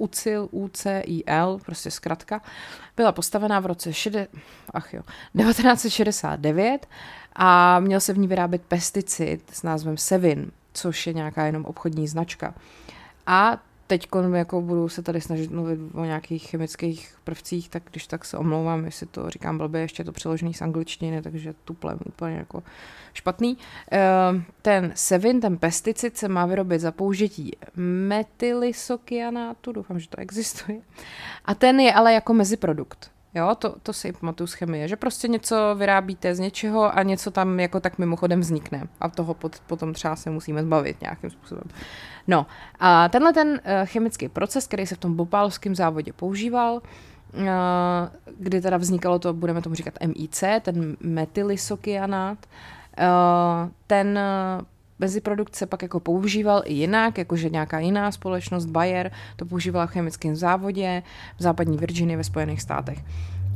[0.00, 2.42] UCIL, UCIL, prostě zkratka,
[2.96, 4.26] byla postavená v roce šede,
[4.74, 5.02] ach jo,
[5.36, 6.86] 1969
[7.36, 12.08] a měl se v ní vyrábět pesticid s názvem Sevin, což je nějaká jenom obchodní
[12.08, 12.54] značka.
[13.26, 13.58] A
[13.90, 18.38] teď jako budu se tady snažit mluvit o nějakých chemických prvcích, tak když tak se
[18.38, 22.62] omlouvám, jestli to říkám blbě, ještě to přeložený z angličtiny, takže tuplem úplně jako
[23.14, 23.58] špatný.
[23.90, 30.80] Ehm, ten sevin, ten pesticid se má vyrobit za použití metylisokianátu, doufám, že to existuje.
[31.44, 33.10] A ten je ale jako meziprodukt.
[33.34, 37.30] Jo, to, to si pamatuju z chemie, že prostě něco vyrábíte z něčeho a něco
[37.30, 41.64] tam jako tak mimochodem vznikne a toho pot, potom třeba se musíme zbavit nějakým způsobem.
[42.28, 42.46] No
[42.80, 47.42] a tenhle ten uh, chemický proces, který se v tom bopálovském závodě používal, uh,
[48.38, 52.38] kdy teda vznikalo to, budeme tomu říkat MIC, ten metylisokianát,
[52.98, 54.18] uh, ten
[54.98, 59.90] meziprodukt se pak jako používal i jinak, jakože nějaká jiná společnost, Bayer, to používala v
[59.90, 61.02] chemickém závodě
[61.38, 62.98] v západní Virginii ve Spojených státech.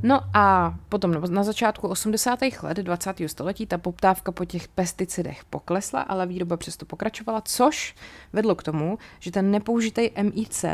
[0.06, 2.38] No a potom na začátku 80.
[2.62, 3.16] let 20.
[3.26, 7.94] století ta poptávka po těch pesticidech poklesla, ale výroba přesto pokračovala, což
[8.32, 10.64] vedlo k tomu, že ten nepoužitý MIC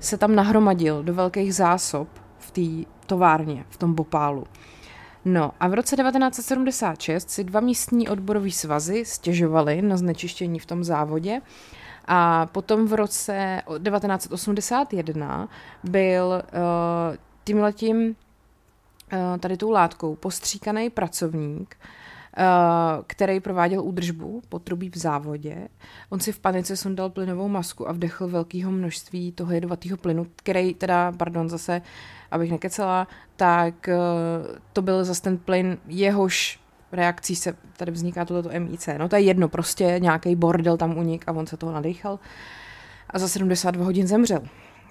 [0.00, 2.08] se tam nahromadil do velkých zásob
[2.38, 4.44] v té továrně, v tom Bopálu.
[5.24, 10.84] No a v roce 1976 si dva místní odborové svazy stěžovaly na znečištění v tom
[10.84, 11.40] závodě
[12.04, 15.48] a potom v roce 1981
[15.84, 18.16] byl uh, tímhletím
[19.40, 21.76] tady tou látkou postříkaný pracovník,
[22.38, 25.68] Uh, který prováděl údržbu potrubí v závodě.
[26.10, 30.74] On si v panice sundal plynovou masku a vdechl velkého množství toho jedovatého plynu, který
[30.74, 31.82] teda, pardon, zase
[32.30, 33.96] abych nekecela, tak eh,
[34.72, 36.60] to byl zase ten plyn, jehož
[36.92, 38.88] reakcí se tady vzniká tohleto MIC.
[38.98, 42.18] No to je jedno, prostě nějaký bordel tam unik a on se toho nadechal
[43.10, 44.42] a za 72 hodin zemřel.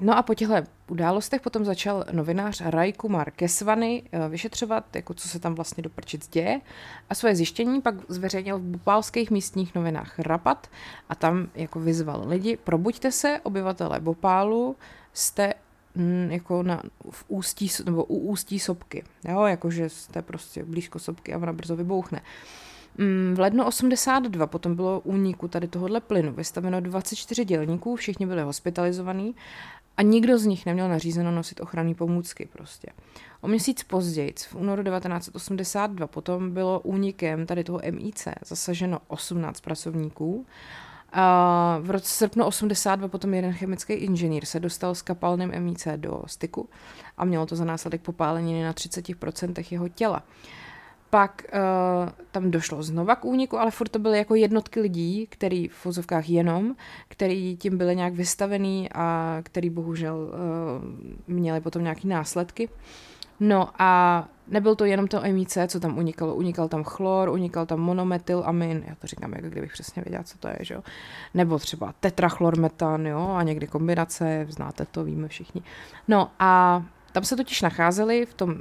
[0.02, 0.54] No a po těchto
[0.88, 5.90] událostech potom začal novinář Rai Kumar Kesvany eh, vyšetřovat, jako co se tam vlastně do
[5.90, 6.62] prčic děje
[7.10, 10.68] a svoje zjištění pak zveřejnil v bopálských místních novinách Rapat
[11.10, 14.76] a tam jako vyzval lidi, probuďte se, obyvatele Bopálu,
[15.14, 15.54] jste
[15.96, 21.34] mm, jako na, v ústí, nebo u ústí sopky, jo, jakože jste prostě blízko sopky
[21.34, 22.22] a ona brzo vybouchne.
[22.98, 28.42] Mm, v lednu 82 potom bylo úniku tady tohohle plynu vystaveno 24 dělníků, všichni byli
[28.42, 29.36] hospitalizovaní
[29.98, 32.88] a nikdo z nich neměl nařízeno nosit ochranné pomůcky prostě.
[33.42, 40.46] O měsíc později, v únoru 1982, potom bylo únikem tady toho MIC zasaženo 18 pracovníků
[41.14, 46.24] a v roce srpnu 82 potom jeden chemický inženýr se dostal s kapalným MIC do
[46.26, 46.70] styku
[47.18, 50.24] a mělo to za následek popáleniny na 30% jeho těla.
[51.12, 55.68] Pak uh, tam došlo znova k úniku, ale furt to byly jako jednotky lidí, který
[55.68, 56.76] v fozovkách jenom,
[57.08, 62.70] který tím byli nějak vystavený a který bohužel uh, měli potom nějaký následky.
[63.40, 66.36] No a nebyl to jenom to MIC, co tam unikalo.
[66.36, 70.48] Unikal tam chlor, unikal tam monometylamin, já to říkám, jako kdybych přesně věděla, co to
[70.48, 70.84] je, že jo.
[71.34, 75.62] Nebo třeba tetrachlormetan, jo, a někdy kombinace, znáte to, víme všichni.
[76.08, 78.60] No a tam se totiž nacházely v, tom, eh,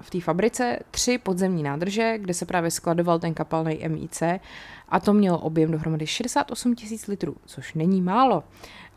[0.00, 4.22] v té fabrice tři podzemní nádrže, kde se právě skladoval ten kapalný MIC
[4.88, 8.44] a to mělo objem dohromady 68 tisíc litrů, což není málo.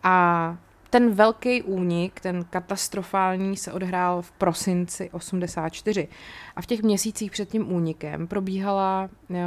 [0.03, 0.57] A
[0.89, 6.07] ten velký únik, ten katastrofální, se odhrál v prosinci 84.
[6.55, 9.37] A v těch měsících před tím únikem probíhala uh,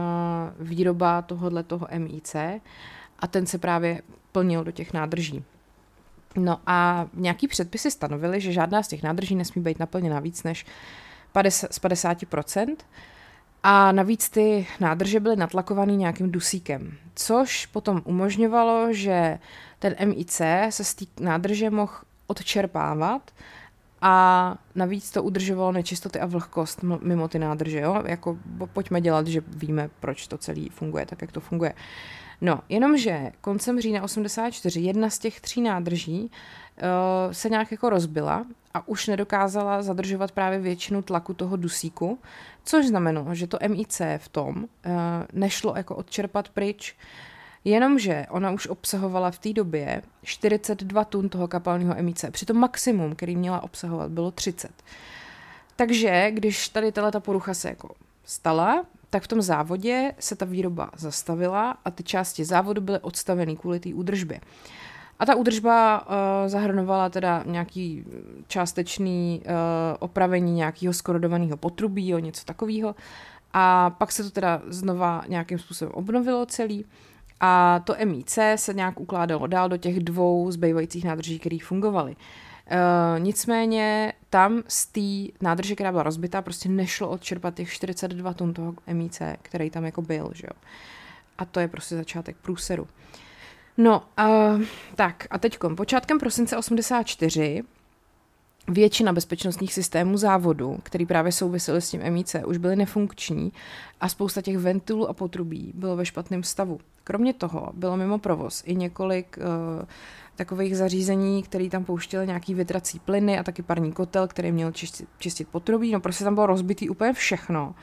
[0.58, 2.36] výroba tohohle toho MIC
[3.18, 5.44] a ten se právě plnil do těch nádrží.
[6.36, 10.66] No a nějaký předpisy stanovily, že žádná z těch nádrží nesmí být naplněna víc než
[11.32, 12.76] 50, z 50%.
[13.62, 19.38] A navíc ty nádrže byly natlakovaný nějakým dusíkem, což potom umožňovalo, že
[19.78, 20.40] ten MIC
[20.70, 21.92] se z té nádrže mohl
[22.26, 23.30] odčerpávat
[24.02, 27.80] a navíc to udržovalo nečistoty a vlhkost mimo ty nádrže.
[27.80, 28.02] Jo?
[28.06, 28.38] Jako,
[28.72, 31.74] pojďme dělat, že víme, proč to celé funguje, tak jak to funguje.
[32.40, 38.46] No, jenomže koncem října 84 jedna z těch tří nádrží uh, se nějak jako rozbila
[38.74, 42.18] a už nedokázala zadržovat právě většinu tlaku toho dusíku,
[42.64, 44.92] což znamenalo, že to MIC v tom uh,
[45.32, 46.96] nešlo jako odčerpat pryč,
[47.64, 52.24] Jenomže ona už obsahovala v té době 42 tun toho kapalného MIC.
[52.30, 54.70] Přitom maximum, který měla obsahovat, bylo 30.
[55.76, 60.90] Takže když tady ta porucha se jako stala, tak v tom závodě se ta výroba
[60.96, 64.40] zastavila a ty části závodu byly odstaveny kvůli té údržbě.
[65.18, 66.14] A ta údržba uh,
[66.46, 68.04] zahrnovala teda nějaký
[68.46, 69.52] částečný uh,
[69.98, 72.94] opravení nějakého skorodovaného potrubí, o něco takového.
[73.52, 76.84] A pak se to teda znova nějakým způsobem obnovilo celý.
[77.40, 82.10] A to MIC se nějak ukládalo dál do těch dvou zbývajících nádrží, které fungovaly.
[82.10, 82.16] Uh,
[83.18, 88.74] nicméně tam z té nádrže, která byla rozbitá, prostě nešlo odčerpat těch 42 tun toho
[88.92, 90.60] MIC, který tam jako byl, že jo.
[91.38, 92.88] A to je prostě začátek průseru.
[93.76, 94.62] No, uh,
[94.94, 97.62] tak a teď počátkem prosince 84
[98.68, 103.52] většina bezpečnostních systémů závodu, který právě souvisely s tím MIC, už byly nefunkční
[104.00, 106.80] a spousta těch ventilů a potrubí bylo ve špatném stavu.
[107.04, 109.84] Kromě toho bylo mimo provoz i několik uh,
[110.36, 115.08] takových zařízení, které tam pouštěly nějaký vytrací plyny a taky parní kotel, který měl čistit,
[115.18, 115.92] čistit potrubí.
[115.92, 117.74] No prostě tam bylo rozbitý úplně všechno.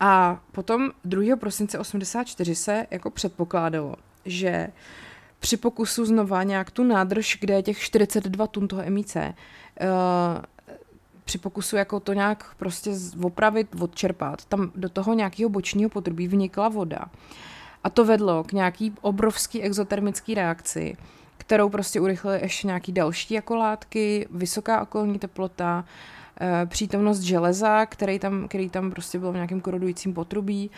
[0.00, 1.36] A potom 2.
[1.36, 4.68] prosince 84 se jako předpokládalo, že
[5.38, 9.22] při pokusu znova nějak tu nádrž, kde je těch 42 tun toho MIC, uh,
[11.24, 12.90] při pokusu jako to nějak prostě
[13.22, 17.04] opravit, odčerpat, tam do toho nějakého bočního potrubí vnikla voda.
[17.84, 20.96] A to vedlo k nějaký obrovský exotermický reakci,
[21.40, 25.84] kterou prostě urychlily ještě nějaký další jako látky, vysoká okolní teplota,
[26.40, 30.70] eh, přítomnost železa, který tam, který tam prostě byl v nějakém korodujícím potrubí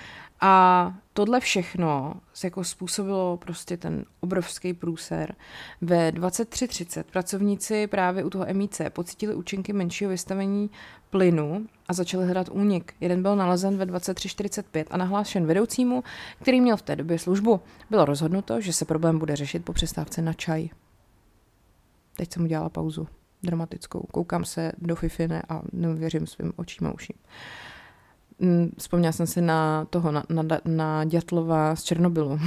[0.44, 5.35] a tohle všechno se jako způsobilo prostě ten obrovský průser.
[5.81, 10.70] Ve 23.30 pracovníci právě u toho MIC pocítili účinky menšího vystavení
[11.11, 12.94] plynu a začali hledat únik.
[13.00, 16.05] Jeden byl nalezen ve 23.45 a nahlášen vedoucímu,
[16.40, 17.61] který měl v té době službu.
[17.90, 20.68] Bylo rozhodnuto, že se problém bude řešit po přestávce na čaj.
[22.16, 23.09] Teď jsem udělala pauzu
[23.42, 24.00] dramatickou.
[24.11, 27.16] Koukám se do Fifine a nevěřím svým očím a uším.
[27.18, 27.71] Mm,
[28.78, 32.38] vzpomněla jsem si na toho, na, na, na Dětlova z Černobylu.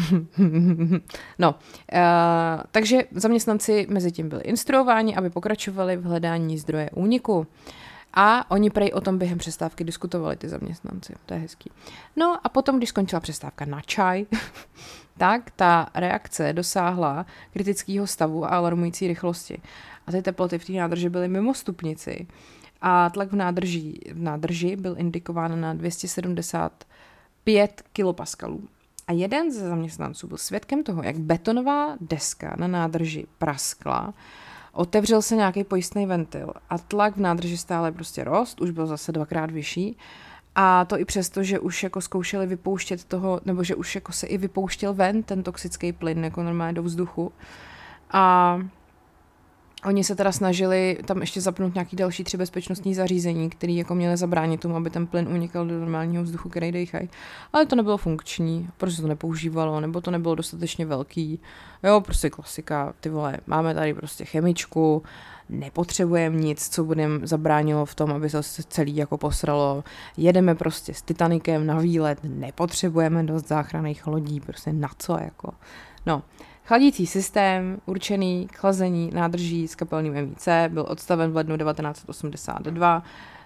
[1.39, 1.55] no,
[1.93, 7.47] uh, takže zaměstnanci mezi tím byli instruováni, aby pokračovali v hledání zdroje úniku.
[8.13, 11.13] A oni prej o tom během přestávky diskutovali, ty zaměstnanci.
[11.25, 11.71] To je hezký.
[12.15, 14.25] No a potom, když skončila přestávka na čaj,
[15.17, 19.62] tak ta reakce dosáhla kritického stavu a alarmující rychlosti.
[20.08, 22.27] A ty teploty v té nádrži byly mimo stupnici
[22.88, 28.63] a tlak v nádrži, v nádrži byl indikován na 275 kilopaskalů.
[29.08, 34.13] A jeden ze zaměstnanců byl svědkem toho, jak betonová deska na nádrži praskla,
[34.74, 39.12] otevřel se nějaký pojistný ventil a tlak v nádrži stále prostě rost, už byl zase
[39.12, 39.98] dvakrát vyšší.
[40.56, 44.28] A to i přesto, že už jako zkoušeli vypouštět toho, nebo že už jako se
[44.28, 47.32] i vypouštěl ven ten toxický plyn jako normálně do vzduchu.
[48.12, 48.60] A
[49.86, 54.17] Oni se teda snažili tam ještě zapnout nějaký další tři bezpečnostní zařízení, které jako měly
[54.17, 57.10] zabránit tomu, aby ten plyn unikal do normálního vzduchu, který dejchají.
[57.54, 61.39] Ale to nebylo funkční, protože to nepoužívalo, nebo to nebylo dostatečně velký.
[61.84, 65.04] Jo, prostě klasika, ty vole, máme tady prostě chemičku,
[65.50, 69.84] nepotřebujeme nic, co budem zabránilo v tom, aby se celý jako posralo.
[70.18, 75.53] Jedeme prostě s Titanikem na výlet, nepotřebujeme dost záchranných lodí, prostě na co jako.
[76.05, 76.24] No,
[76.68, 83.03] Chladící systém určený k chlazení nádrží s kapelným MIC byl odstaven v lednu 1982.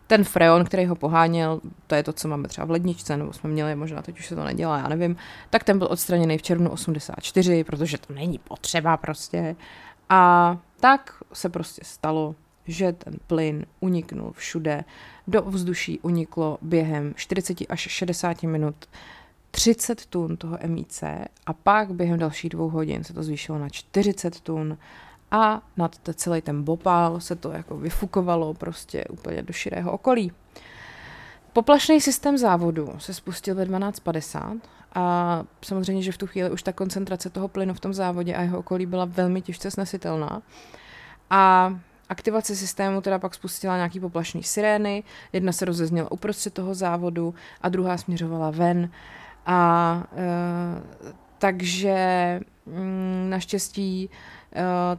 [0.07, 3.49] ten freon, který ho poháněl, to je to, co máme třeba v ledničce, nebo jsme
[3.49, 5.17] měli, možná teď už se to nedělá, já nevím,
[5.49, 9.55] tak ten byl odstraněný v červnu 84, protože to není potřeba prostě.
[10.09, 12.35] A tak se prostě stalo,
[12.67, 14.83] že ten plyn uniknul všude.
[15.27, 18.75] Do vzduší uniklo během 40 až 60 minut
[19.51, 21.03] 30 tun toho MIC
[21.45, 24.77] a pak během dalších dvou hodin se to zvýšilo na 40 tun
[25.31, 30.31] a nad celý ten bopál se to jako vyfukovalo prostě úplně do širého okolí.
[31.53, 34.59] Poplašný systém závodu se spustil ve 12.50
[34.95, 38.41] a samozřejmě, že v tu chvíli už ta koncentrace toho plynu v tom závodě a
[38.41, 40.41] jeho okolí byla velmi těžce snesitelná.
[41.29, 41.73] A
[42.09, 47.69] aktivace systému teda pak spustila nějaký poplašný sirény, jedna se rozezněla uprostřed toho závodu a
[47.69, 48.89] druhá směřovala ven.
[49.51, 50.25] A e,
[51.37, 54.09] takže mm, naštěstí e,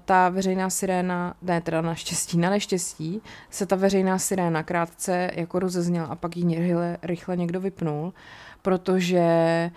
[0.05, 6.07] ta veřejná siréna, ne teda naštěstí, na neštěstí, se ta veřejná siréna krátce jako rozezněla
[6.07, 8.13] a pak ji rychle, rychle někdo vypnul,
[8.63, 9.71] protože e,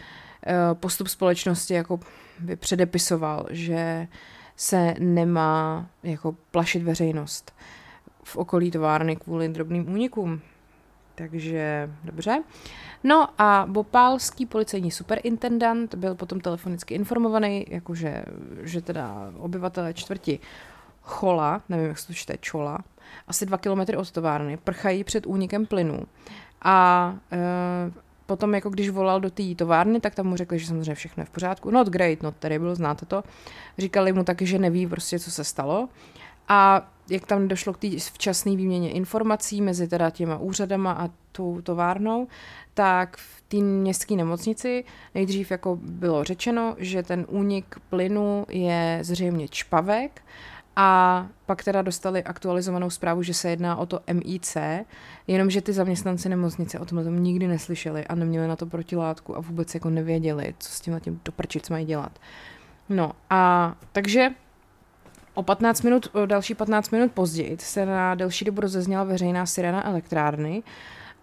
[0.73, 1.99] postup společnosti jako
[2.39, 4.07] by předepisoval, že
[4.55, 7.53] se nemá jako plašit veřejnost
[8.23, 10.41] v okolí továrny kvůli drobným únikům.
[11.15, 12.43] Takže dobře.
[13.03, 18.23] No a bopálský policejní superintendant byl potom telefonicky informovaný, jakože
[18.61, 20.39] že teda obyvatelé čtvrti
[21.01, 22.79] Chola, nevím, jak se to čte, Čola,
[23.27, 25.99] asi dva kilometry od továrny, prchají před únikem plynu.
[26.61, 27.37] A e,
[28.25, 31.25] potom, jako když volal do té továrny, tak tam mu řekli, že samozřejmě všechno je
[31.25, 31.71] v pořádku.
[31.71, 33.23] Not great, not terrible, znáte to.
[33.77, 35.89] Říkali mu taky, že neví prostě, co se stalo.
[36.47, 41.61] A jak tam došlo k té včasné výměně informací mezi teda těma úřadama a tou
[41.61, 42.27] továrnou,
[42.73, 44.83] tak v té městské nemocnici
[45.15, 50.21] nejdřív jako bylo řečeno, že ten únik plynu je zřejmě čpavek
[50.75, 54.57] a pak teda dostali aktualizovanou zprávu, že se jedná o to MIC,
[55.27, 59.39] jenomže ty zaměstnanci nemocnice o tomhle tom nikdy neslyšeli a neměli na to protilátku a
[59.39, 62.19] vůbec jako nevěděli, co s tím tím doprčic mají dělat.
[62.89, 64.29] No a takže
[65.33, 69.87] O 15 minut, o další 15 minut později se na delší dobu rozezněla veřejná sirena
[69.87, 70.63] elektrárny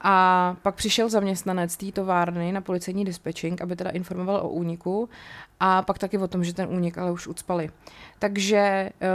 [0.00, 5.08] a pak přišel zaměstnanec té továrny na policejní dispečing, aby teda informoval o úniku
[5.60, 7.70] a pak taky o tom, že ten únik ale už ucpali.
[8.18, 9.08] Takže uh,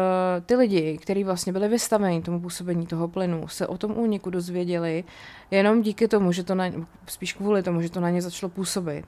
[0.46, 5.04] ty lidi, kteří vlastně byli vystaveni tomu působení toho plynu, se o tom úniku dozvěděli
[5.52, 6.66] jenom díky tomu, že to na,
[7.08, 9.06] spíš kvůli tomu, že to na ně začalo působit.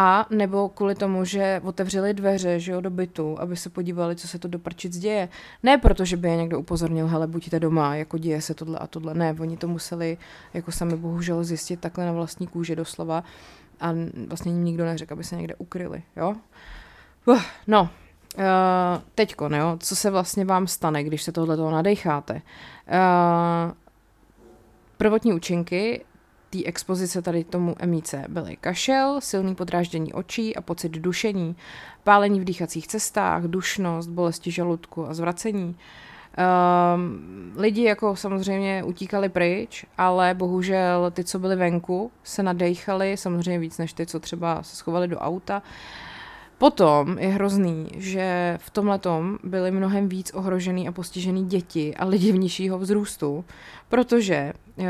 [0.00, 4.28] A nebo kvůli tomu, že otevřeli dveře že jo, do bytu, aby se podívali, co
[4.28, 5.28] se to do prčic děje.
[5.62, 8.86] Ne proto, že by je někdo upozornil, hele, buďte doma, jako děje se tohle a
[8.86, 9.14] tohle.
[9.14, 10.18] Ne, oni to museli
[10.54, 13.24] jako sami bohužel zjistit takhle na vlastní kůži doslova
[13.80, 13.92] a
[14.28, 16.34] vlastně jim nikdo neřekl, aby se někde ukryli, jo.
[17.26, 22.34] Uh, no, uh, teďko, jo, co se vlastně vám stane, když se tohle toho nadecháte.
[22.34, 23.72] Uh,
[24.96, 26.04] prvotní účinky
[26.50, 31.56] té expozice tady tomu MIC byly kašel, silný podráždění očí a pocit dušení,
[32.04, 35.76] pálení v dýchacích cestách, dušnost, bolesti žaludku a zvracení.
[36.94, 43.58] Um, lidi jako samozřejmě utíkali pryč, ale bohužel ty, co byli venku, se nadechali, samozřejmě
[43.58, 45.62] víc než ty, co třeba se schovali do auta.
[46.58, 49.00] Potom je hrozný, že v tomhle
[49.44, 53.44] byly mnohem víc ohrožený a postižený děti a lidi v nižšího vzrůstu,
[53.88, 54.84] protože uh,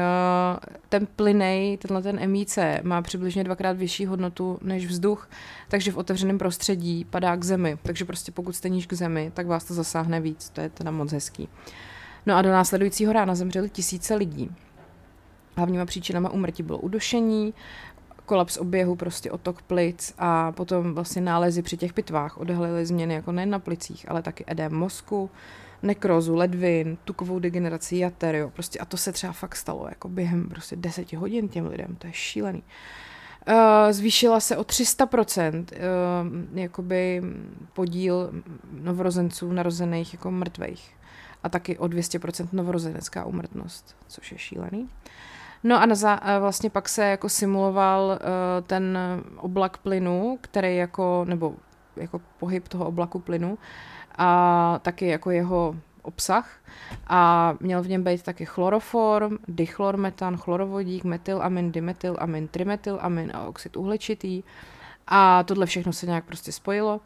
[0.89, 5.29] ten plynej, tenhle ten MIC má přibližně dvakrát vyšší hodnotu než vzduch,
[5.69, 9.47] takže v otevřeném prostředí padá k zemi, takže prostě pokud jste níž k zemi, tak
[9.47, 11.49] vás to zasáhne víc, to je teda moc hezký.
[12.27, 14.51] No a do následujícího rána zemřeli tisíce lidí.
[15.57, 17.55] Hlavníma příčinama úmrtí bylo udušení,
[18.29, 23.33] kolaps oběhu, prostě otok plic a potom vlastně nálezy při těch pitvách odhalily změny jako
[23.33, 25.31] nejen na plicích, ale taky edém mozku,
[25.83, 30.49] nekrozu, ledvin, tukovou degeneraci jater, jo, prostě a to se třeba fakt stalo jako během
[30.49, 32.63] prostě deseti hodin těm lidem, to je šílený.
[33.49, 33.55] Uh,
[33.91, 37.23] zvýšila se o 300% uh, jakoby
[37.73, 38.31] podíl
[38.73, 40.97] novorozenců narozených jako mrtvých
[41.43, 44.81] a taky o 200% novorozenecká umrtnost, což je šílený.
[44.81, 44.89] Uh,
[45.65, 48.99] No a na za, vlastně pak se jako simuloval uh, ten
[49.37, 51.55] oblak plynu, který jako, nebo
[51.97, 53.59] jako pohyb toho oblaku plynu
[54.19, 56.51] a taky jako jeho obsah.
[57.07, 64.43] A měl v něm být taky chloroform, dichlormetan, chlorovodík, metylamin, dimetylamin, trimetylamin a oxid uhličitý.
[65.07, 67.01] A tohle všechno se nějak prostě spojilo.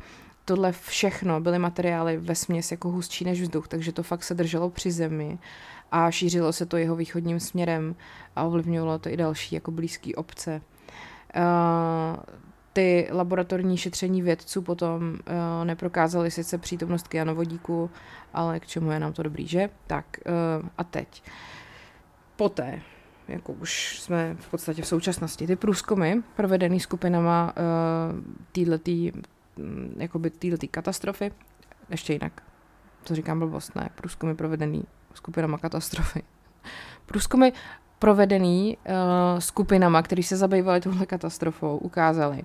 [0.45, 4.71] Tohle všechno byly materiály ve směs jako hustší než vzduch, takže to fakt se drželo
[4.71, 5.39] při zemi
[5.93, 7.95] a šířilo se to jeho východním směrem
[8.37, 10.61] a ovlivňovalo to i další jako blízké obce.
[11.37, 12.23] Uh,
[12.73, 17.91] ty laboratorní šetření vědců potom uh, neprokázaly sice přítomnost kyanovodíku,
[18.35, 19.71] ale k čemu je nám to dobrý, že?
[19.87, 20.07] Tak
[20.61, 21.23] uh, a teď.
[22.37, 22.81] Poté
[23.29, 25.47] jako už jsme v podstatě v současnosti.
[25.47, 27.53] Ty průzkumy provedený skupinama
[28.53, 29.13] týhletý,
[29.57, 31.33] mm, jakoby týhletý katastrofy,
[31.91, 32.43] ještě jinak,
[33.05, 34.85] to říkám blbost, ne, průzkumy provedený
[35.15, 36.23] skupinama katastrofy.
[37.07, 37.53] Průzkumy
[37.99, 38.95] provedený uh,
[39.39, 42.45] skupinama, které se zabývaly touhle katastrofou, ukázaly,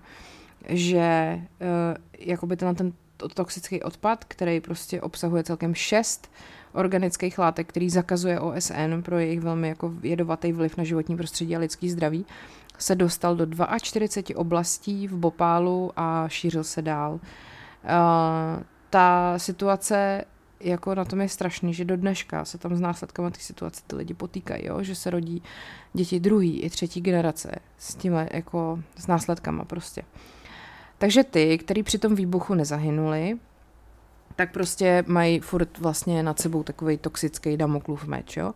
[0.70, 2.94] že uh, jakoby ten, ten
[3.34, 6.32] toxický odpad, který prostě obsahuje celkem šest
[6.74, 11.60] organických látek, který zakazuje OSN pro jejich velmi jako jedovatý vliv na životní prostředí a
[11.60, 12.26] lidský zdraví,
[12.78, 13.48] se dostal do
[13.82, 17.14] 42 oblastí v Bopálu a šířil se dál.
[17.14, 17.20] Uh,
[18.90, 20.24] ta situace
[20.60, 23.96] jako na tom je strašný, že do dneška se tam s následkama té situace ty
[23.96, 24.84] lidi potýkají, jo?
[24.84, 25.44] že se rodí
[25.94, 30.02] děti druhý i třetí generace s tím jako s následkama prostě.
[30.98, 33.38] Takže ty, který při tom výbuchu nezahynuli,
[34.36, 38.38] tak prostě mají furt vlastně nad sebou takový toxický damoklův meč.
[38.38, 38.48] Jo?
[38.48, 38.54] Uh,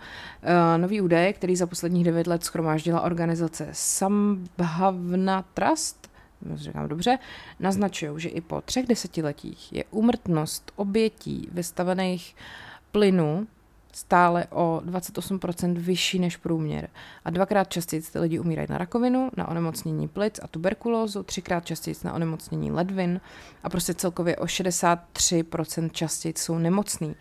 [0.82, 6.11] nový údaj, který za posledních devět let schromáždila organizace Sambhavna Trust,
[6.54, 7.20] říkám dobře,
[7.60, 12.36] naznačují, že i po třech desetiletích je úmrtnost obětí vystavených
[12.92, 13.48] plynů
[13.94, 16.90] stále o 28% vyšší než průměr.
[17.26, 21.96] A dvakrát častěji ty lidi umírají na rakovinu, na onemocnění plic a tuberkulózu, třikrát častěji
[22.04, 23.22] na onemocnění ledvin
[23.64, 27.16] a prostě celkově o 63% častěji jsou nemocný.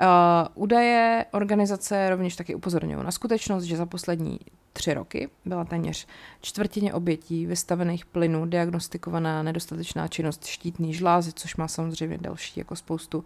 [0.00, 0.06] Uh,
[0.54, 4.38] údaje organizace rovněž taky upozorňují na skutečnost, že za poslední
[4.72, 6.06] tři roky byla téměř
[6.40, 13.24] čtvrtině obětí vystavených plynů diagnostikovaná nedostatečná činnost štítný žlázy, což má samozřejmě další jako spoustu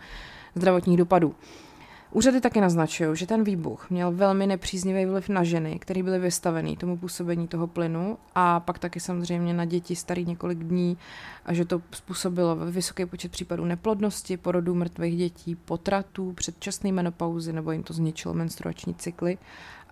[0.55, 1.29] zdravotních dopadů.
[1.29, 1.35] Uh,
[2.15, 6.77] Úřady taky naznačují, že ten výbuch měl velmi nepříznivý vliv na ženy, které byly vystavený
[6.77, 10.99] tomu působení toho plynu a pak taky samozřejmě na děti starý několik dní
[11.45, 17.73] a že to způsobilo vysoký počet případů neplodnosti, porodů mrtvých dětí, potratů, předčasné menopauzy nebo
[17.73, 19.39] jim to zničilo menstruační cykly.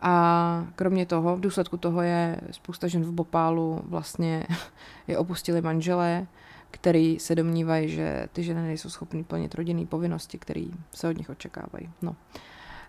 [0.03, 4.47] A kromě toho, v důsledku toho je spousta žen v Bopálu vlastně
[5.07, 6.27] je opustili manželé,
[6.73, 10.65] který se domnívají, že ty ženy nejsou schopny plnit rodinné povinnosti, které
[10.95, 11.91] se od nich očekávají.
[12.03, 12.17] No.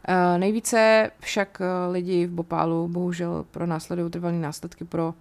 [0.08, 5.14] E, nejvíce však eh, lidi v Bopálu bohužel pro následují trvalé následky pro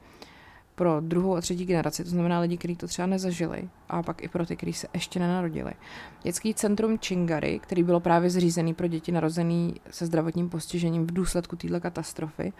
[0.83, 4.29] pro druhou a třetí generaci, to znamená lidi, kteří to třeba nezažili, a pak i
[4.29, 5.73] pro ty, kteří se ještě nenarodili.
[6.23, 11.57] Dětský centrum Chingary, který bylo právě zřízený pro děti narozený se zdravotním postižením v důsledku
[11.57, 12.53] této katastrofy,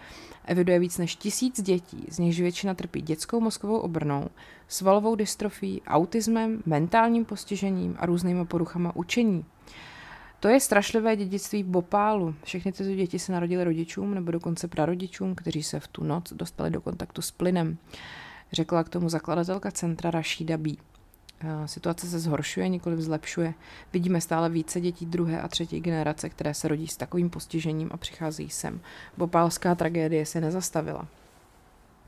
[0.45, 4.29] eviduje víc než tisíc dětí, z nichž většina trpí dětskou mozkovou obrnou,
[4.67, 9.45] svalovou dystrofí, autismem, mentálním postižením a různými poruchama učení.
[10.43, 12.35] To je strašlivé dědictví Bopálu.
[12.43, 16.69] Všechny tyto děti se narodily rodičům nebo dokonce prarodičům, kteří se v tu noc dostali
[16.69, 17.77] do kontaktu s plynem.
[18.51, 20.69] Řekla k tomu zakladatelka centra Rashida B.
[21.39, 23.53] Eh, situace se zhoršuje, nikoli zlepšuje.
[23.93, 27.97] Vidíme stále více dětí druhé a třetí generace, které se rodí s takovým postižením a
[27.97, 28.81] přicházejí sem.
[29.17, 31.07] Bopálská tragédie se nezastavila.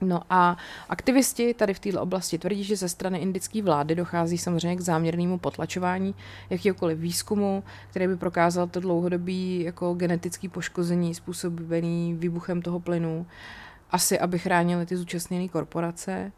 [0.02, 0.58] No a
[0.90, 5.38] aktivisti tady v této oblasti tvrdí, že ze strany indické vlády dochází samozřejmě k záměrnému
[5.38, 6.16] potlačování
[6.50, 13.26] jakýkoliv výzkumu, který by prokázal to dlouhodobý jako genetický poškození způsobený výbuchem toho plynu,
[13.92, 16.32] asi aby chránili ty zúčastněné korporace.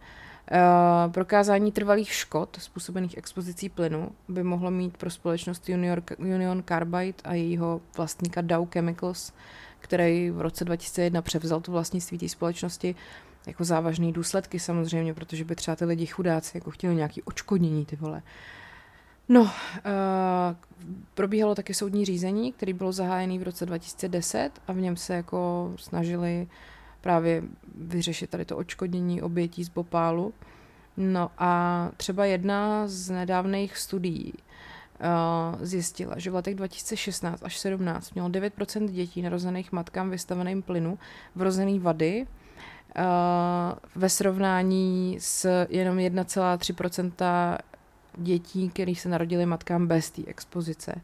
[0.51, 7.17] Uh, prokázání trvalých škod způsobených expozicí plynu by mohlo mít pro společnost Union, Union Carbide
[7.23, 9.33] a jejího vlastníka Dow Chemicals,
[9.79, 12.95] který v roce 2001 převzal tu vlastnictví té společnosti,
[13.47, 17.95] jako závažné důsledky samozřejmě, protože by třeba ty lidi chudáci jako chtěli nějaký očkodnění, ty
[17.95, 18.21] vole.
[19.29, 19.49] No, uh,
[21.13, 25.71] probíhalo taky soudní řízení, který bylo zahájený v roce 2010 a v něm se jako
[25.75, 26.47] snažili
[27.01, 27.43] právě
[27.75, 30.33] vyřešit tady to očkodnění obětí z Bopálu.
[30.97, 38.13] No a třeba jedna z nedávných studií uh, zjistila, že v letech 2016 až 17
[38.13, 40.99] mělo 9% dětí narozených matkám vystaveným plynu
[41.35, 42.27] vrozený vady
[43.95, 47.57] ve srovnání s jenom 1,3%
[48.17, 50.95] dětí, kterých se narodili matkám bez té expozice.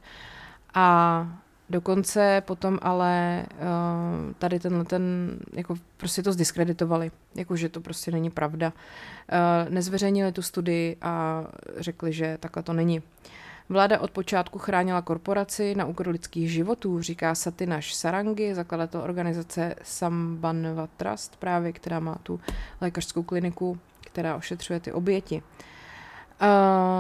[0.74, 1.28] A
[1.70, 8.12] dokonce potom ale uh, tady tenhle ten, jako prostě to zdiskreditovali, jako že to prostě
[8.12, 8.74] není pravda.
[8.74, 11.44] Uh, nezveřejnili tu studii a
[11.78, 13.00] řekli, že takhle to není.
[13.00, 13.06] Uh,
[13.70, 20.88] Vláda od počátku chránila korporaci na úkor lidských životů, říká Satinaš Sarangi, zakladatel organizace Sambanva
[20.98, 22.40] Trust, právě která má tu
[22.82, 25.44] lékařskou kliniku, která ošetřuje ty oběti.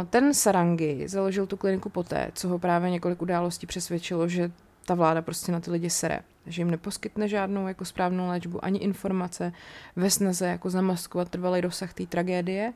[0.09, 4.51] Ten Sarangi založil tu kliniku poté, co ho právě několik událostí přesvědčilo, že
[4.85, 8.79] ta vláda prostě na ty lidi sere, že jim neposkytne žádnou jako správnou léčbu ani
[8.79, 9.53] informace
[9.95, 12.73] ve snaze jako zamaskovat trvalý rozsah té tragédie.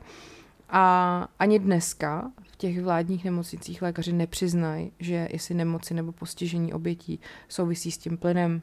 [0.70, 7.90] A ani dneska těch vládních nemocnicích lékaři nepřiznají, že jestli nemoci nebo postižení obětí souvisí
[7.90, 8.62] s tím plynem.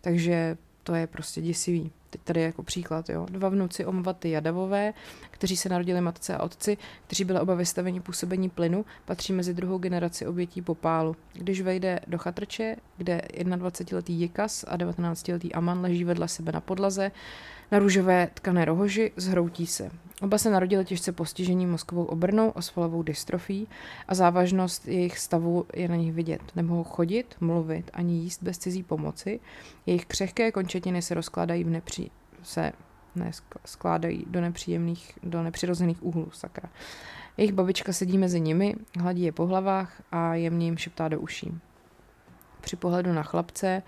[0.00, 1.92] Takže to je prostě děsivý.
[2.10, 3.26] Teď tady jako příklad, jo.
[3.30, 4.94] Dva vnuci Omvaty Jadavové,
[5.30, 9.78] kteří se narodili matce a otci, kteří byli oba vystaveni působení plynu, patří mezi druhou
[9.78, 11.16] generaci obětí popálu.
[11.32, 17.10] Když vejde do chatrče, kde 21-letý Jikas a 19-letý Aman leží vedle sebe na podlaze,
[17.72, 19.90] na růžové tkané rohoži, zhroutí se.
[20.22, 23.68] Oba se narodili těžce postižení mozkovou obrnou, osvalovou dystrofí
[24.08, 26.42] a závažnost jejich stavu je na nich vidět.
[26.56, 29.40] Nemohou chodit, mluvit ani jíst bez cizí pomoci.
[29.86, 32.10] Jejich křehké končetiny se rozkládají v nepří...
[32.42, 32.72] se
[33.14, 33.30] ne,
[33.64, 36.70] skládají do nepříjemných, do nepřirozených úhlů, sakra.
[37.36, 41.60] Jejich babička sedí mezi nimi, hladí je po hlavách a jemně jim šeptá do uší.
[42.60, 43.82] Při pohledu na chlapce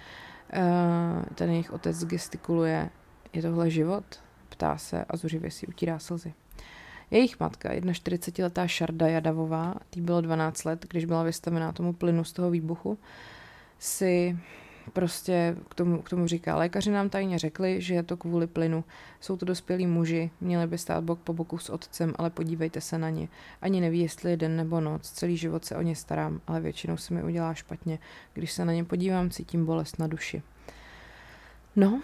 [0.52, 2.90] eh, ten jejich otec gestikuluje,
[3.32, 4.04] je tohle život?
[4.52, 6.34] Ptá se a zuřivě si utírá slzy.
[7.10, 12.32] Jejich matka, 41-letá Šarda Jadavová, tý bylo 12 let, když byla vystavená tomu plynu z
[12.32, 12.98] toho výbuchu,
[13.78, 14.38] si
[14.92, 18.84] prostě k tomu, k tomu říká, lékaři nám tajně řekli, že je to kvůli plynu.
[19.20, 22.98] Jsou to dospělí muži, měli by stát bok po boku s otcem, ale podívejte se
[22.98, 23.28] na ně.
[23.62, 26.96] Ani neví, jestli je den nebo noc, celý život se o ně starám, ale většinou
[26.96, 27.98] se mi udělá špatně.
[28.32, 30.42] Když se na ně podívám, cítím bolest na duši.
[31.76, 32.02] No,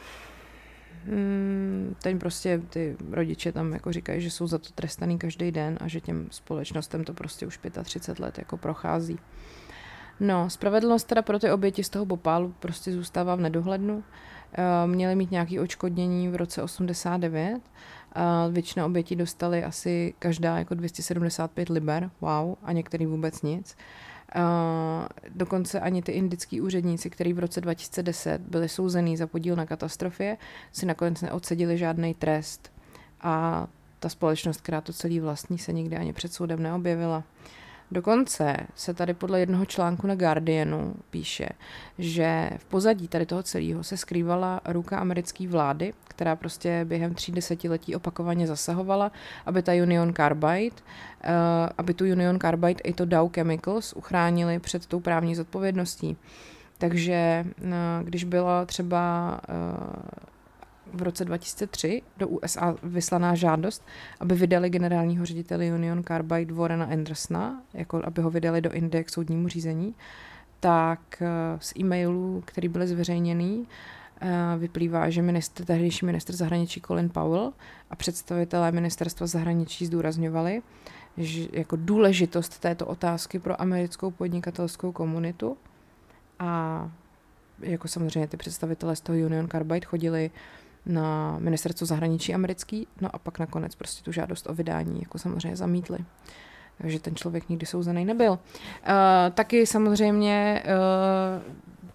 [2.03, 5.89] ten prostě ty rodiče tam jako říkají, že jsou za to trestaný každý den a
[5.89, 9.19] že těm společnostem to prostě už 35 let jako prochází.
[10.21, 14.05] No, spravedlnost teda pro ty oběti z toho Bopálu prostě zůstává v nedohlednu.
[14.53, 17.61] Eh, měli mít nějaké očkodnění v roce 89.
[18.13, 23.77] A většina obětí dostali asi každá jako 275 liber, wow, a některý vůbec nic.
[25.29, 30.37] Dokonce ani ty indický úředníci, kteří v roce 2010 byli souzený za podíl na katastrofě,
[30.73, 32.73] si nakonec neodsedili žádný trest.
[33.21, 33.67] A
[34.01, 37.25] ta společnost, která to celý vlastní, se nikdy ani před soudem neobjevila.
[37.91, 41.49] Dokonce se tady podle jednoho článku na Guardianu píše,
[41.99, 47.33] že v pozadí tady toho celého se skrývala ruka americké vlády, která prostě během tří
[47.33, 49.13] desetiletí opakovaně zasahovala,
[49.47, 51.31] aby ta Union Carbide, uh,
[51.79, 56.17] aby tu Union Carbide i to Dow Chemicals uchránili před tou právní zodpovědností.
[56.79, 57.69] Takže uh,
[58.05, 60.29] když byla třeba uh,
[60.93, 63.87] v roce 2003 do USA vyslaná žádost,
[64.21, 69.11] aby vydali generálního ředitele Union Carbide Warrena Andersona, jako aby ho vydali do Indie k
[69.11, 69.95] soudnímu řízení,
[70.61, 71.29] tak eh,
[71.61, 73.67] z e-mailů, který byly zveřejněný,
[74.21, 74.29] eh,
[74.59, 77.53] vyplývá, že ministr, tehdejší minister zahraničí Colin Powell
[77.91, 80.63] a představitelé ministerstva zahraničí zdůrazňovali,
[81.17, 85.57] že jako důležitost této otázky pro americkou podnikatelskou komunitu
[86.39, 86.91] a
[87.61, 90.31] jako samozřejmě ty představitelé z toho Union Carbide chodili
[90.89, 95.57] na ministerstvo zahraničí americký, no a pak nakonec prostě tu žádost o vydání jako samozřejmě
[95.57, 95.99] zamítli.
[96.79, 98.31] Takže ten člověk nikdy souzený nebyl.
[98.33, 98.39] Uh,
[99.35, 101.55] taky samozřejmě uh,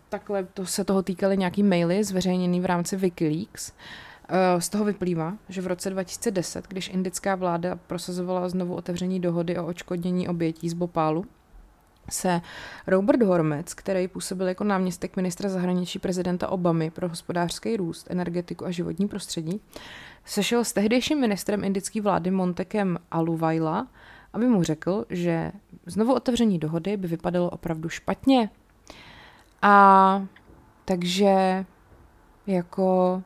[0.10, 3.72] takhle to se toho týkaly nějaký maily zveřejněný v rámci Wikileaks.
[3.72, 9.58] Uh, z toho vyplývá, že v roce 2010, když indická vláda prosazovala znovu otevření dohody
[9.58, 11.26] o očkodnění obětí z Bopálu,
[12.10, 12.42] se
[12.88, 18.72] Robert Hormec, který působil jako náměstek ministra zahraničí prezidenta Obamy pro hospodářský růst, energetiku a
[18.72, 19.62] životní prostředí,
[20.26, 23.88] sešel s tehdejším ministrem indické vlády Montekem Aluvaila,
[24.34, 25.52] aby mu řekl, že
[25.86, 28.50] znovu otevření dohody by vypadalo opravdu špatně.
[29.62, 30.26] A
[30.86, 31.66] takže
[32.48, 33.22] jako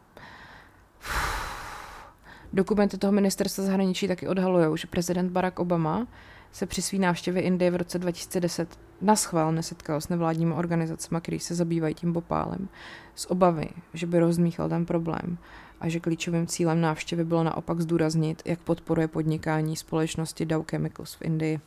[2.54, 6.08] dokumenty toho ministerstva zahraničí taky odhalují, že prezident Barack Obama
[6.52, 11.56] se při své návštěvě Indie v roce 2010 naschvál nesetkal s nevládními organizacemi, které se
[11.56, 12.70] zabývají tím bopálem,
[13.16, 15.38] z obavy, že by rozmíchal ten problém
[15.82, 21.22] a že klíčovým cílem návštěvy bylo naopak zdůraznit, jak podporuje podnikání společnosti Dow Chemicals v
[21.22, 21.60] Indii.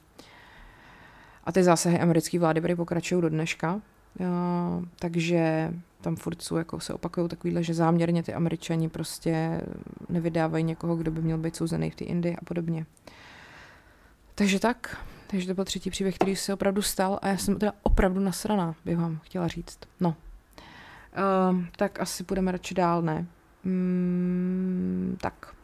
[1.45, 3.81] A ty zásahy americké vlády byly pokračují do dneška,
[4.99, 5.71] takže
[6.01, 9.61] tam furt jsou, jako se opakují takovýhle, že záměrně ty američani prostě
[10.09, 12.87] nevydávají někoho, kdo by měl být souzený v té Indii a podobně.
[14.41, 17.73] Takže tak, takže to byl třetí příběh, který se opravdu stal a já jsem teda
[17.83, 19.79] opravdu nasraná, bych vám chtěla říct.
[20.01, 23.27] No, uh, tak asi půjdeme radši dál, ne?
[23.65, 25.55] Mm, tak.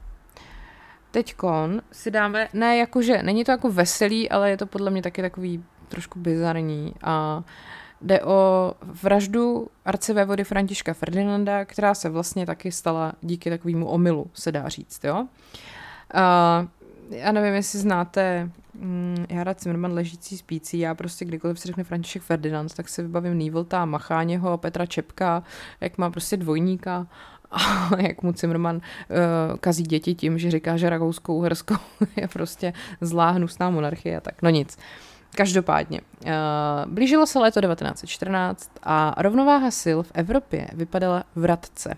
[1.11, 5.23] Teďkon si dáme, ne jakože, není to jako veselý, ale je to podle mě taky
[5.23, 7.43] takový trošku bizarní a
[8.01, 14.53] jde o vraždu arcivévody Františka Ferdinanda, která se vlastně taky stala díky takovému omylu, se
[14.53, 15.27] dá říct, jo.
[16.15, 16.69] Uh,
[17.11, 18.51] já nevím, jestli znáte
[18.81, 23.39] mm, Jara Cimrman ležící spící, já prostě kdykoliv se řekne František Ferdinand, tak si vybavím
[23.39, 25.43] Nývolta, Macháněho, Petra Čepka,
[25.81, 27.07] jak má prostě dvojníka
[27.51, 28.83] a jak mu Cimrman uh,
[29.61, 31.77] kazí děti tím, že říká, že Rakouskou Uherskou
[32.17, 34.79] je prostě zlá hnusná monarchie a tak, no nic.
[35.35, 41.95] každopádně, uh, blížilo se léto 1914 a rovnováha sil v Evropě vypadala vratce.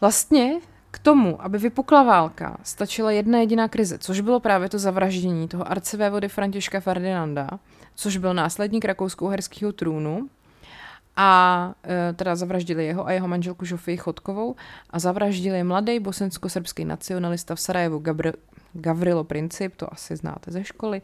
[0.00, 0.60] Vlastně
[0.92, 5.70] k tomu, aby vypukla válka, stačila jedna jediná krize, což bylo právě to zavraždění toho
[5.70, 7.48] arcivévody Františka Ferdinanda,
[7.94, 10.28] což byl následník rakousko-uherského trůnu,
[11.16, 14.56] a e, teda zavraždili jeho a jeho manželku Žofii Chodkovou
[14.90, 18.34] a zavraždili mladý bosensko-srbský nacionalista v Sarajevu Gabri-
[18.72, 21.02] Gavrilo Princip, to asi znáte ze školy.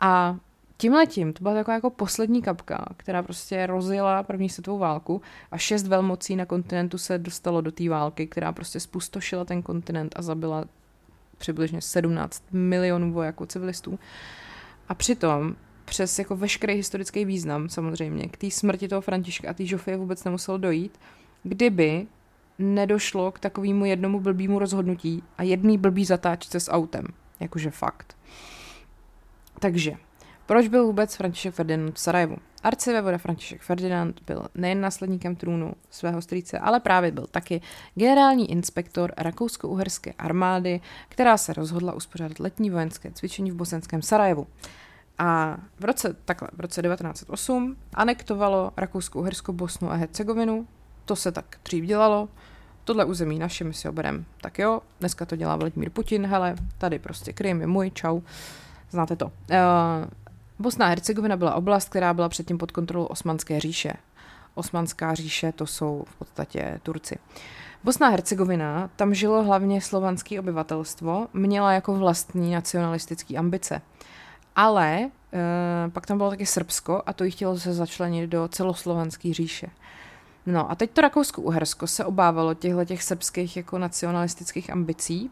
[0.00, 0.36] A
[0.76, 5.86] tímhletím to byla taková jako poslední kapka, která prostě rozjela první světovou válku a šest
[5.86, 10.64] velmocí na kontinentu se dostalo do té války, která prostě spustošila ten kontinent a zabila
[11.38, 13.98] přibližně 17 milionů vojáků civilistů.
[14.88, 19.66] A přitom přes jako veškerý historický význam samozřejmě k té smrti toho Františka a té
[19.66, 21.00] Žofie vůbec nemuselo dojít,
[21.42, 22.06] kdyby
[22.58, 27.06] nedošlo k takovému jednomu blbýmu rozhodnutí a jedný blbý zatáčce s autem.
[27.40, 28.16] Jakože fakt.
[29.60, 29.96] Takže,
[30.46, 32.36] proč byl vůbec František Ferdinand v Sarajevu?
[32.62, 37.60] Arcivévoda František Ferdinand byl nejen následníkem trůnu svého strýce, ale právě byl taky
[37.94, 44.46] generální inspektor rakousko-uherské armády, která se rozhodla uspořádat letní vojenské cvičení v bosenském Sarajevu.
[45.18, 50.66] A v roce, takhle, v roce 1908 anektovalo Rakousko-Uhersko Bosnu a Hercegovinu.
[51.04, 52.28] To se tak dřív dělalo.
[52.84, 54.24] Tohle území naše, my si ho bereme.
[54.40, 58.20] Tak jo, dneska to dělá Vladimír Putin, hele, tady prostě Krym je můj, čau.
[58.90, 59.26] Znáte to.
[59.26, 59.32] Uh,
[60.58, 63.92] Bosna a Hercegovina byla oblast, která byla předtím pod kontrolou Osmanské říše.
[64.54, 67.18] Osmanská říše to jsou v podstatě Turci.
[67.84, 73.82] Bosna a Hercegovina, tam žilo hlavně slovanské obyvatelstvo, měla jako vlastní nacionalistické ambice.
[74.56, 75.10] Ale e,
[75.90, 79.66] pak tam bylo taky Srbsko a to jí chtělo se začlenit do celoslovenské říše.
[80.46, 85.30] No a teď to Rakousko-Uhersko se obávalo těchto těch srbských jako nacionalistických ambicí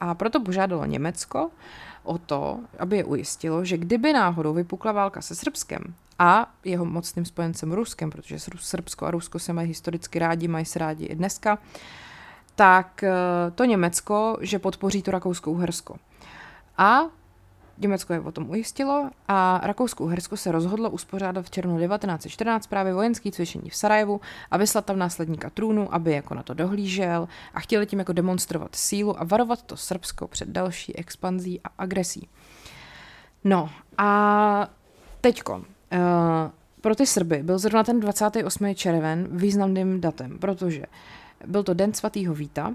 [0.00, 1.50] a proto požádalo Německo
[2.02, 7.24] o to, aby je ujistilo, že kdyby náhodou vypukla válka se Srbskem a jeho mocným
[7.24, 11.58] spojencem Ruskem, protože Srbsko a Rusko se mají historicky rádi, mají se rádi i dneska,
[12.54, 13.10] tak eh,
[13.54, 15.96] to Německo, že podpoří to Rakousko-Uhersko.
[16.78, 17.00] A
[17.78, 23.32] Německo je o tom ujistilo a Rakousko-Uhersko se rozhodlo uspořádat v červnu 1914 právě vojenský
[23.32, 24.20] cvičení v Sarajevu
[24.50, 28.74] a vyslat tam následníka trůnu, aby jako na to dohlížel a chtěli tím jako demonstrovat
[28.74, 32.28] sílu a varovat to Srbsko před další expanzí a agresí.
[33.44, 34.70] No a
[35.20, 35.62] teďko, uh,
[36.80, 38.74] pro ty Srby byl zrovna ten 28.
[38.74, 40.82] červen významným datem, protože
[41.46, 42.74] byl to den svatého Víta,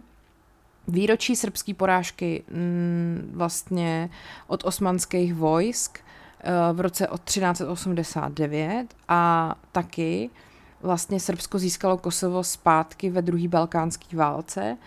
[0.90, 4.10] výročí srbské porážky mm, vlastně
[4.48, 10.30] od osmanských vojsk eh, v roce od 1389 a taky
[10.82, 14.78] vlastně Srbsko získalo Kosovo zpátky ve druhé balkánské válce.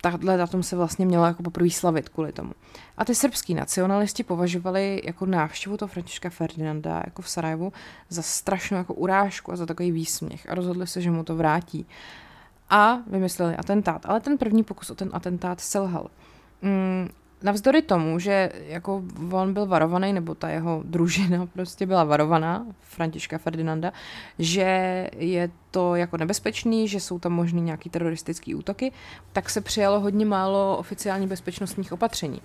[0.00, 2.52] Tahle datum se vlastně mělo jako poprvé slavit kvůli tomu.
[2.96, 7.72] A ty srbský nacionalisti považovali jako návštěvu toho Františka Ferdinanda jako v Sarajevu
[8.08, 11.86] za strašnou jako urážku a za takový výsměch a rozhodli se, že mu to vrátí
[12.72, 14.06] a vymysleli atentát.
[14.06, 16.06] Ale ten první pokus o ten atentát selhal.
[16.62, 17.08] Mm,
[17.42, 19.02] navzdory tomu, že jako
[19.32, 23.92] on byl varovaný, nebo ta jeho družina prostě byla varovaná, Františka Ferdinanda,
[24.38, 28.92] že je to jako nebezpečný, že jsou tam možný nějaký teroristický útoky,
[29.32, 32.40] tak se přijalo hodně málo oficiální bezpečnostních opatření.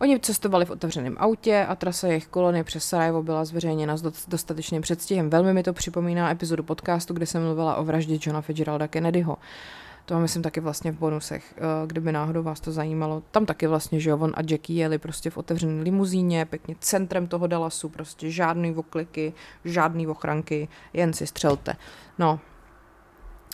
[0.00, 4.82] Oni cestovali v otevřeném autě a trasa jejich kolony přes Sarajevo byla zveřejněna s dostatečným
[4.82, 5.30] předstihem.
[5.30, 9.36] Velmi mi to připomíná epizodu podcastu, kde jsem mluvila o vraždě Johna Fitzgeralda Kennedyho.
[10.06, 13.22] To mám myslím taky vlastně v bonusech, eh, kdyby náhodou vás to zajímalo.
[13.30, 17.46] Tam taky vlastně, že on a Jackie jeli prostě v otevřené limuzíně, pěkně centrem toho
[17.46, 19.32] Dallasu, prostě žádný okliky,
[19.64, 21.76] žádný ochranky, jen si střelte.
[22.18, 22.40] No,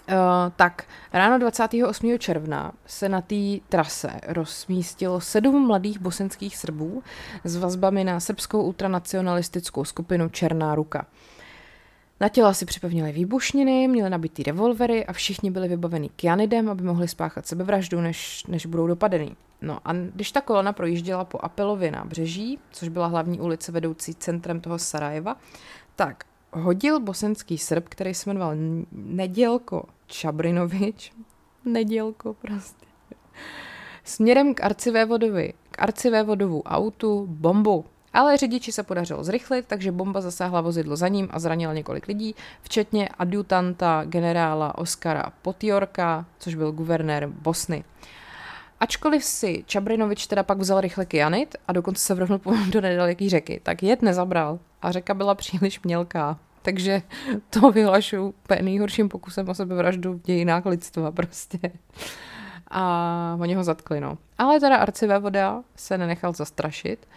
[0.08, 0.16] Uh,
[0.56, 2.18] tak ráno 28.
[2.18, 3.34] června se na té
[3.68, 7.02] trase rozmístilo sedm mladých bosenských Srbů
[7.44, 11.06] s vazbami na srbskou ultranacionalistickou skupinu Černá ruka.
[12.20, 17.08] Na těla si připevnili výbušniny, měli nabitý revolvery a všichni byli vybaveni kyanidem, aby mohli
[17.08, 19.36] spáchat sebevraždu, než, než budou dopadený.
[19.60, 24.60] No a když ta kolona projížděla po Apelově nábřeží, což byla hlavní ulice vedoucí centrem
[24.60, 25.36] toho Sarajeva,
[25.96, 28.52] tak hodil bosenský Srb, který se jmenoval
[28.92, 31.12] Nedělko Čabrinovič,
[31.64, 32.86] Nedělko prostě,
[34.04, 37.84] směrem k arcivévodovi, k arcivévodovu autu bombu.
[38.14, 42.34] Ale řidiči se podařilo zrychlit, takže bomba zasáhla vozidlo za ním a zranila několik lidí,
[42.62, 47.84] včetně adjutanta generála Oskara Potjorka, což byl guvernér Bosny.
[48.82, 53.60] Ačkoliv si Čabrinovič teda pak vzal rychle kyanit a dokonce se vrhnul do nedaleký řeky,
[53.62, 56.38] tak jed nezabral a řeka byla příliš mělká.
[56.62, 57.02] Takže
[57.50, 61.58] to vyhlašuju úplně nejhorším pokusem o sebevraždu v dějinách lidstva prostě.
[62.70, 64.18] A oni ho zatkli, no.
[64.38, 67.08] Ale teda voda se nenechal zastrašit.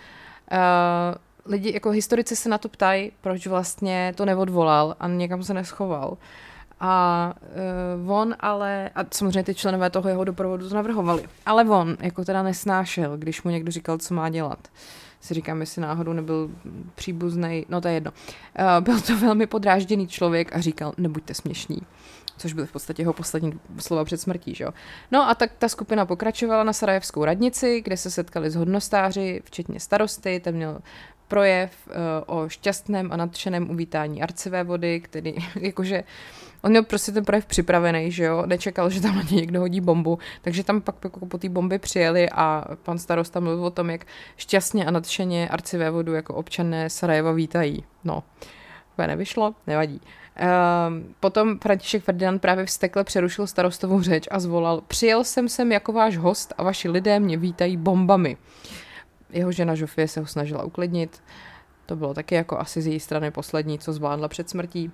[0.52, 5.54] Uh, lidi, jako historici se na to ptají, proč vlastně to neodvolal a někam se
[5.54, 6.18] neschoval.
[6.80, 7.34] A
[8.04, 12.26] uh, on ale, a samozřejmě ty členové toho jeho doprovodu to navrhovali, ale on jako
[12.26, 14.68] teda nesnášel, když mu někdo říkal, co má dělat.
[15.22, 16.50] Si říkám, jestli náhodou nebyl
[16.96, 18.12] příbuzný, no to je jedno.
[18.60, 21.82] Uh, byl to velmi podrážděný člověk a říkal, nebuďte směšní
[22.38, 24.56] což byly v podstatě jeho poslední slova před smrtí.
[24.56, 24.66] Že?
[25.12, 29.80] No a tak ta skupina pokračovala na Sarajevskou radnici, kde se setkali s hodnostáři, včetně
[29.80, 30.80] starosty, ten měl
[31.28, 31.94] projev uh,
[32.38, 36.04] o šťastném a nadšeném uvítání arcivé vody, který jakože
[36.66, 39.82] on měl prostě ten projev připravený, že jo, nečekal, že tam na ně někdo hodí
[39.82, 43.90] bombu, takže tam pak jako po té bomby přijeli a pan starosta mluvil o tom,
[43.90, 44.06] jak
[44.38, 47.84] šťastně a nadšeně arcivé vodu jako občané Sarajeva vítají.
[48.04, 48.24] No,
[48.96, 50.02] to nevyšlo, nevadí.
[50.42, 55.94] Uh, potom František Ferdinand právě vstekle přerušil starostovou řeč a zvolal Přijel jsem sem jako
[55.94, 58.38] váš host a vaši lidé mě vítají bombami.
[59.30, 61.24] Jeho žena Žofie se ho snažila uklidnit.
[61.86, 64.92] To bylo taky jako asi z její strany poslední, co zvládla před smrtí.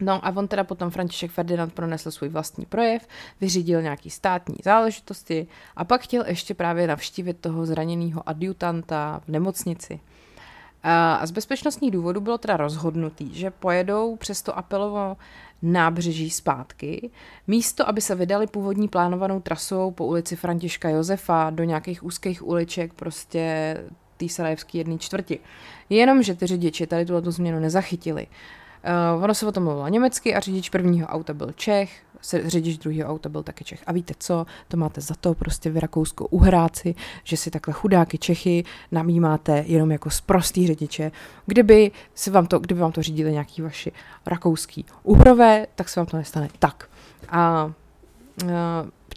[0.00, 3.08] No a on teda potom František Ferdinand pronesl svůj vlastní projev,
[3.40, 10.00] vyřídil nějaký státní záležitosti a pak chtěl ještě právě navštívit toho zraněného adjutanta v nemocnici.
[10.82, 15.16] A z bezpečnostních důvodů bylo teda rozhodnutý, že pojedou přes to apelovo
[15.62, 17.10] nábřeží zpátky,
[17.46, 22.94] místo, aby se vydali původní plánovanou trasou po ulici Františka Josefa do nějakých úzkých uliček
[22.94, 23.76] prostě
[24.16, 25.38] té sarajevské jedné čtvrti.
[25.90, 28.26] Jenomže ty řidiči tady tuto změnu nezachytili.
[29.22, 32.02] Ono se o tom mluvilo německy a řidič prvního auta byl Čech,
[32.44, 33.82] řidič druhého auta byl taky Čech.
[33.86, 38.18] A víte co, to máte za to prostě v Rakousku uhráci, že si takhle chudáky
[38.18, 41.10] Čechy namímáte jenom jako sprostý řidiče.
[41.46, 43.92] Kdyby, si vám to, kdyby vám to řídili nějaký vaši
[44.26, 46.88] rakouský uhrové, tak se vám to nestane tak.
[47.28, 47.72] A, a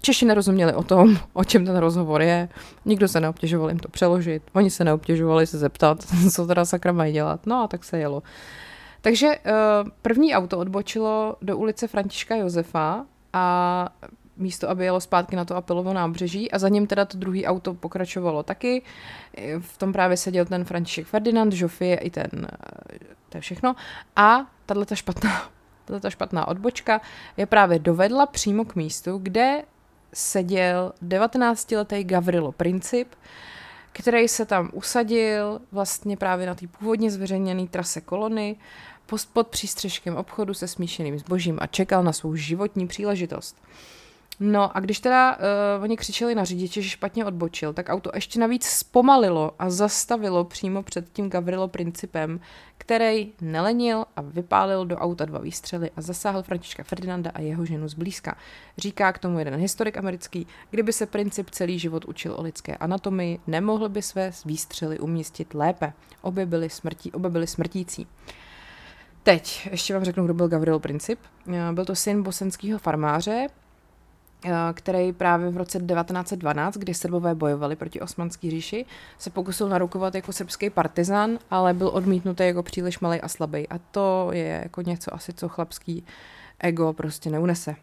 [0.01, 2.49] Češi nerozuměli o tom, o čem ten rozhovor je,
[2.85, 5.97] nikdo se neobtěžoval jim to přeložit, oni se neobtěžovali se zeptat,
[6.31, 8.23] co teda sakra mají dělat, no a tak se jelo.
[9.05, 13.89] Takže uh, první auto odbočilo do ulice Františka Josefa a
[14.37, 17.73] místo, aby jelo zpátky na to Apelovo nábřeží a za ním teda to druhé auto
[17.73, 18.81] pokračovalo taky.
[19.59, 22.97] V tom právě seděl ten František Ferdinand, Žofie i ten, eh,
[23.29, 23.75] to je všechno.
[24.15, 25.49] A tato špatná,
[25.85, 27.01] tato špatná odbočka
[27.37, 29.63] je právě dovedla přímo k místu, kde
[30.13, 33.15] seděl 19-letý Gavrilo Princip,
[33.91, 38.55] který se tam usadil vlastně právě na té původně zveřejněné trase kolony
[39.33, 43.55] pod přístřežkem obchodu se smíšeným zbožím a čekal na svou životní příležitost.
[44.39, 45.37] No a když teda
[45.77, 50.43] uh, oni křičeli na řidiče, že špatně odbočil, tak auto ještě navíc zpomalilo a zastavilo
[50.43, 52.39] přímo před tím Gavrilo Principem,
[52.77, 57.87] který nelenil a vypálil do auta dva výstřely a zasáhl Františka Ferdinanda a jeho ženu
[57.87, 58.37] zblízka.
[58.77, 63.39] Říká k tomu jeden historik americký, kdyby se Princip celý život učil o lidské anatomii,
[63.47, 65.93] nemohl by své výstřely umístit lépe.
[66.21, 68.07] Obě byly, smrtí, obě byly smrtící.
[69.25, 71.19] Teď ještě vám řeknu, kdo byl Gavrilo Princip.
[71.53, 73.47] Eh, byl to syn bosenského farmáře,
[74.45, 78.85] eh, který právě v roce 1912, kdy Srbové bojovali proti Osmanské říši,
[79.17, 83.69] se pokusil narukovat jako srbský partizan, ale byl odmítnutý jako příliš malý a slabý.
[83.69, 86.05] A to je jako něco asi, co chlapský
[86.59, 87.75] ego prostě neunese.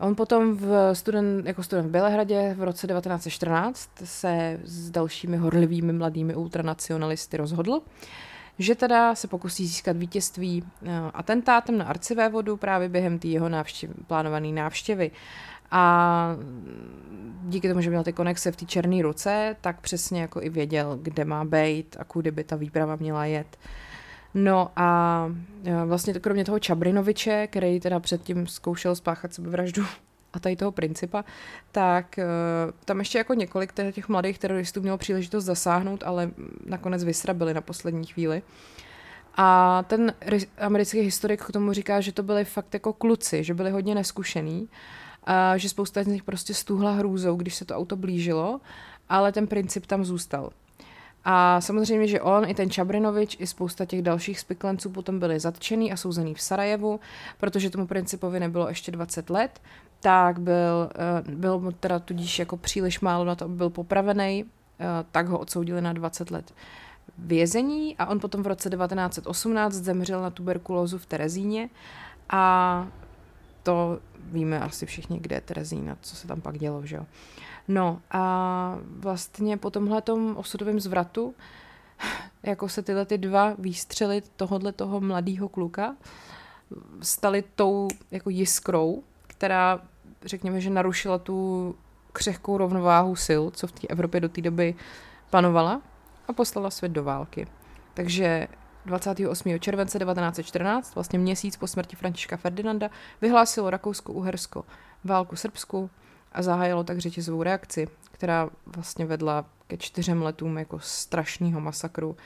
[0.00, 5.92] On potom v student, jako student v Bělehradě v roce 1914 se s dalšími horlivými
[5.92, 7.80] mladými ultranacionalisty rozhodl,
[8.58, 13.90] že teda se pokusí získat vítězství eh, atentátem na arcivévodu právě během té jeho návštěv,
[14.06, 15.10] plánované návštěvy.
[15.70, 16.36] A
[17.42, 20.98] díky tomu, že měl ty konexe v té černé ruce, tak přesně jako i věděl,
[21.02, 23.58] kde má být a kudy by ta výprava měla jet.
[24.34, 25.30] No a
[25.64, 29.84] eh, vlastně kromě toho Čabrinoviče, který teda předtím zkoušel spáchat sebevraždu
[30.32, 31.24] a tady toho principa,
[31.72, 36.30] tak uh, tam ještě jako několik těch mladých teroristů mělo příležitost zasáhnout, ale
[36.66, 38.42] nakonec vysrabili na poslední chvíli.
[39.36, 40.14] A ten
[40.58, 44.68] americký historik k tomu říká, že to byli fakt jako kluci, že byli hodně neskušený,
[45.26, 48.60] a že spousta z nich prostě stůhla hrůzou, když se to auto blížilo,
[49.08, 50.50] ale ten princip tam zůstal.
[51.24, 55.92] A samozřejmě, že on, i ten Čabrinovič, i spousta těch dalších spiklenců potom byli zatčený
[55.92, 57.00] a souzený v Sarajevu,
[57.38, 59.60] protože tomu principovi nebylo ještě 20 let,
[60.00, 64.44] tak byl, eh, byl mu teda tudíž jako příliš málo na to, aby byl popravený,
[64.44, 66.54] eh, tak ho odsoudili na 20 let
[67.18, 71.68] vězení a on potom v roce 1918 zemřel na tuberkulózu v Terezíně
[72.30, 72.86] a
[73.62, 77.06] to víme asi všichni, kde je Terezína, co se tam pak dělo, že jo.
[77.68, 80.02] No a vlastně po tomhle
[80.34, 81.34] osudovém zvratu,
[82.42, 85.96] jako se tyhle ty dva výstřely tohohle toho mladého kluka
[87.02, 89.02] staly tou jako jiskrou,
[89.38, 89.80] která
[90.24, 91.74] řekněme, že narušila tu
[92.12, 94.74] křehkou rovnováhu sil, co v té Evropě do té doby
[95.30, 95.82] panovala
[96.28, 97.46] a poslala svět do války.
[97.94, 98.48] Takže
[98.86, 99.58] 28.
[99.58, 104.64] července 1914, vlastně měsíc po smrti Františka Ferdinanda, vyhlásilo Rakousko-Uhersko
[105.04, 105.90] válku Srbsku
[106.32, 112.16] a zahájilo tak řetězovou reakci, která vlastně vedla ke čtyřem letům jako strašného masakru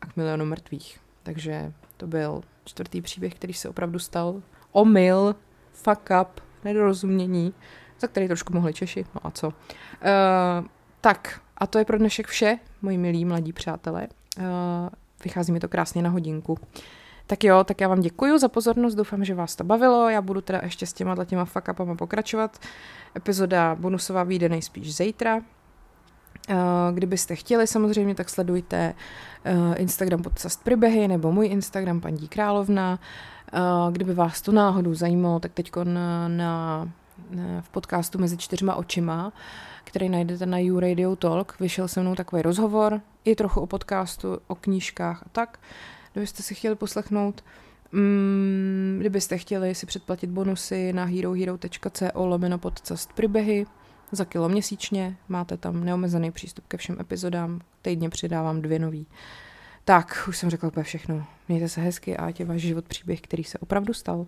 [0.00, 1.00] a k milionu mrtvých.
[1.22, 4.42] Takže to byl čtvrtý příběh, který se opravdu stal.
[4.72, 5.34] Omyl,
[5.72, 7.54] fuck up, nedorozumění,
[8.00, 9.48] za který trošku mohli Češi, no a co.
[9.48, 9.54] Uh,
[11.00, 14.08] tak, a to je pro dnešek vše, moji milí mladí přátelé.
[14.38, 14.44] Uh,
[15.24, 16.58] vychází mi to krásně na hodinku.
[17.26, 20.40] Tak jo, tak já vám děkuji za pozornost, doufám, že vás to bavilo, já budu
[20.40, 22.58] teda ještě s těma těma fuck pokračovat.
[23.16, 25.40] Epizoda bonusová vyjde nejspíš zítra,
[26.92, 28.94] Kdybyste chtěli samozřejmě, tak sledujte
[29.76, 32.98] Instagram podcast Pribehy nebo můj Instagram paní Královna.
[33.90, 36.88] Kdyby vás to náhodou zajímalo, tak teď na, na,
[37.60, 39.32] v podcastu Mezi čtyřma očima,
[39.84, 44.38] který najdete na You Radio Talk, vyšel se mnou takový rozhovor, i trochu o podcastu,
[44.46, 45.60] o knížkách a tak.
[46.12, 47.44] Kdybyste si chtěli poslechnout,
[47.92, 53.66] mm, kdybyste chtěli si předplatit bonusy na herohero.co lomeno podcast Pribehy,
[54.12, 59.06] za kilo měsíčně, máte tam neomezený přístup ke všem epizodám, týdně přidávám dvě nový.
[59.88, 61.26] Tak, už jsem řekla úplně všechno.
[61.48, 64.26] Mějte se hezky a ať je váš život příběh, který se opravdu stal.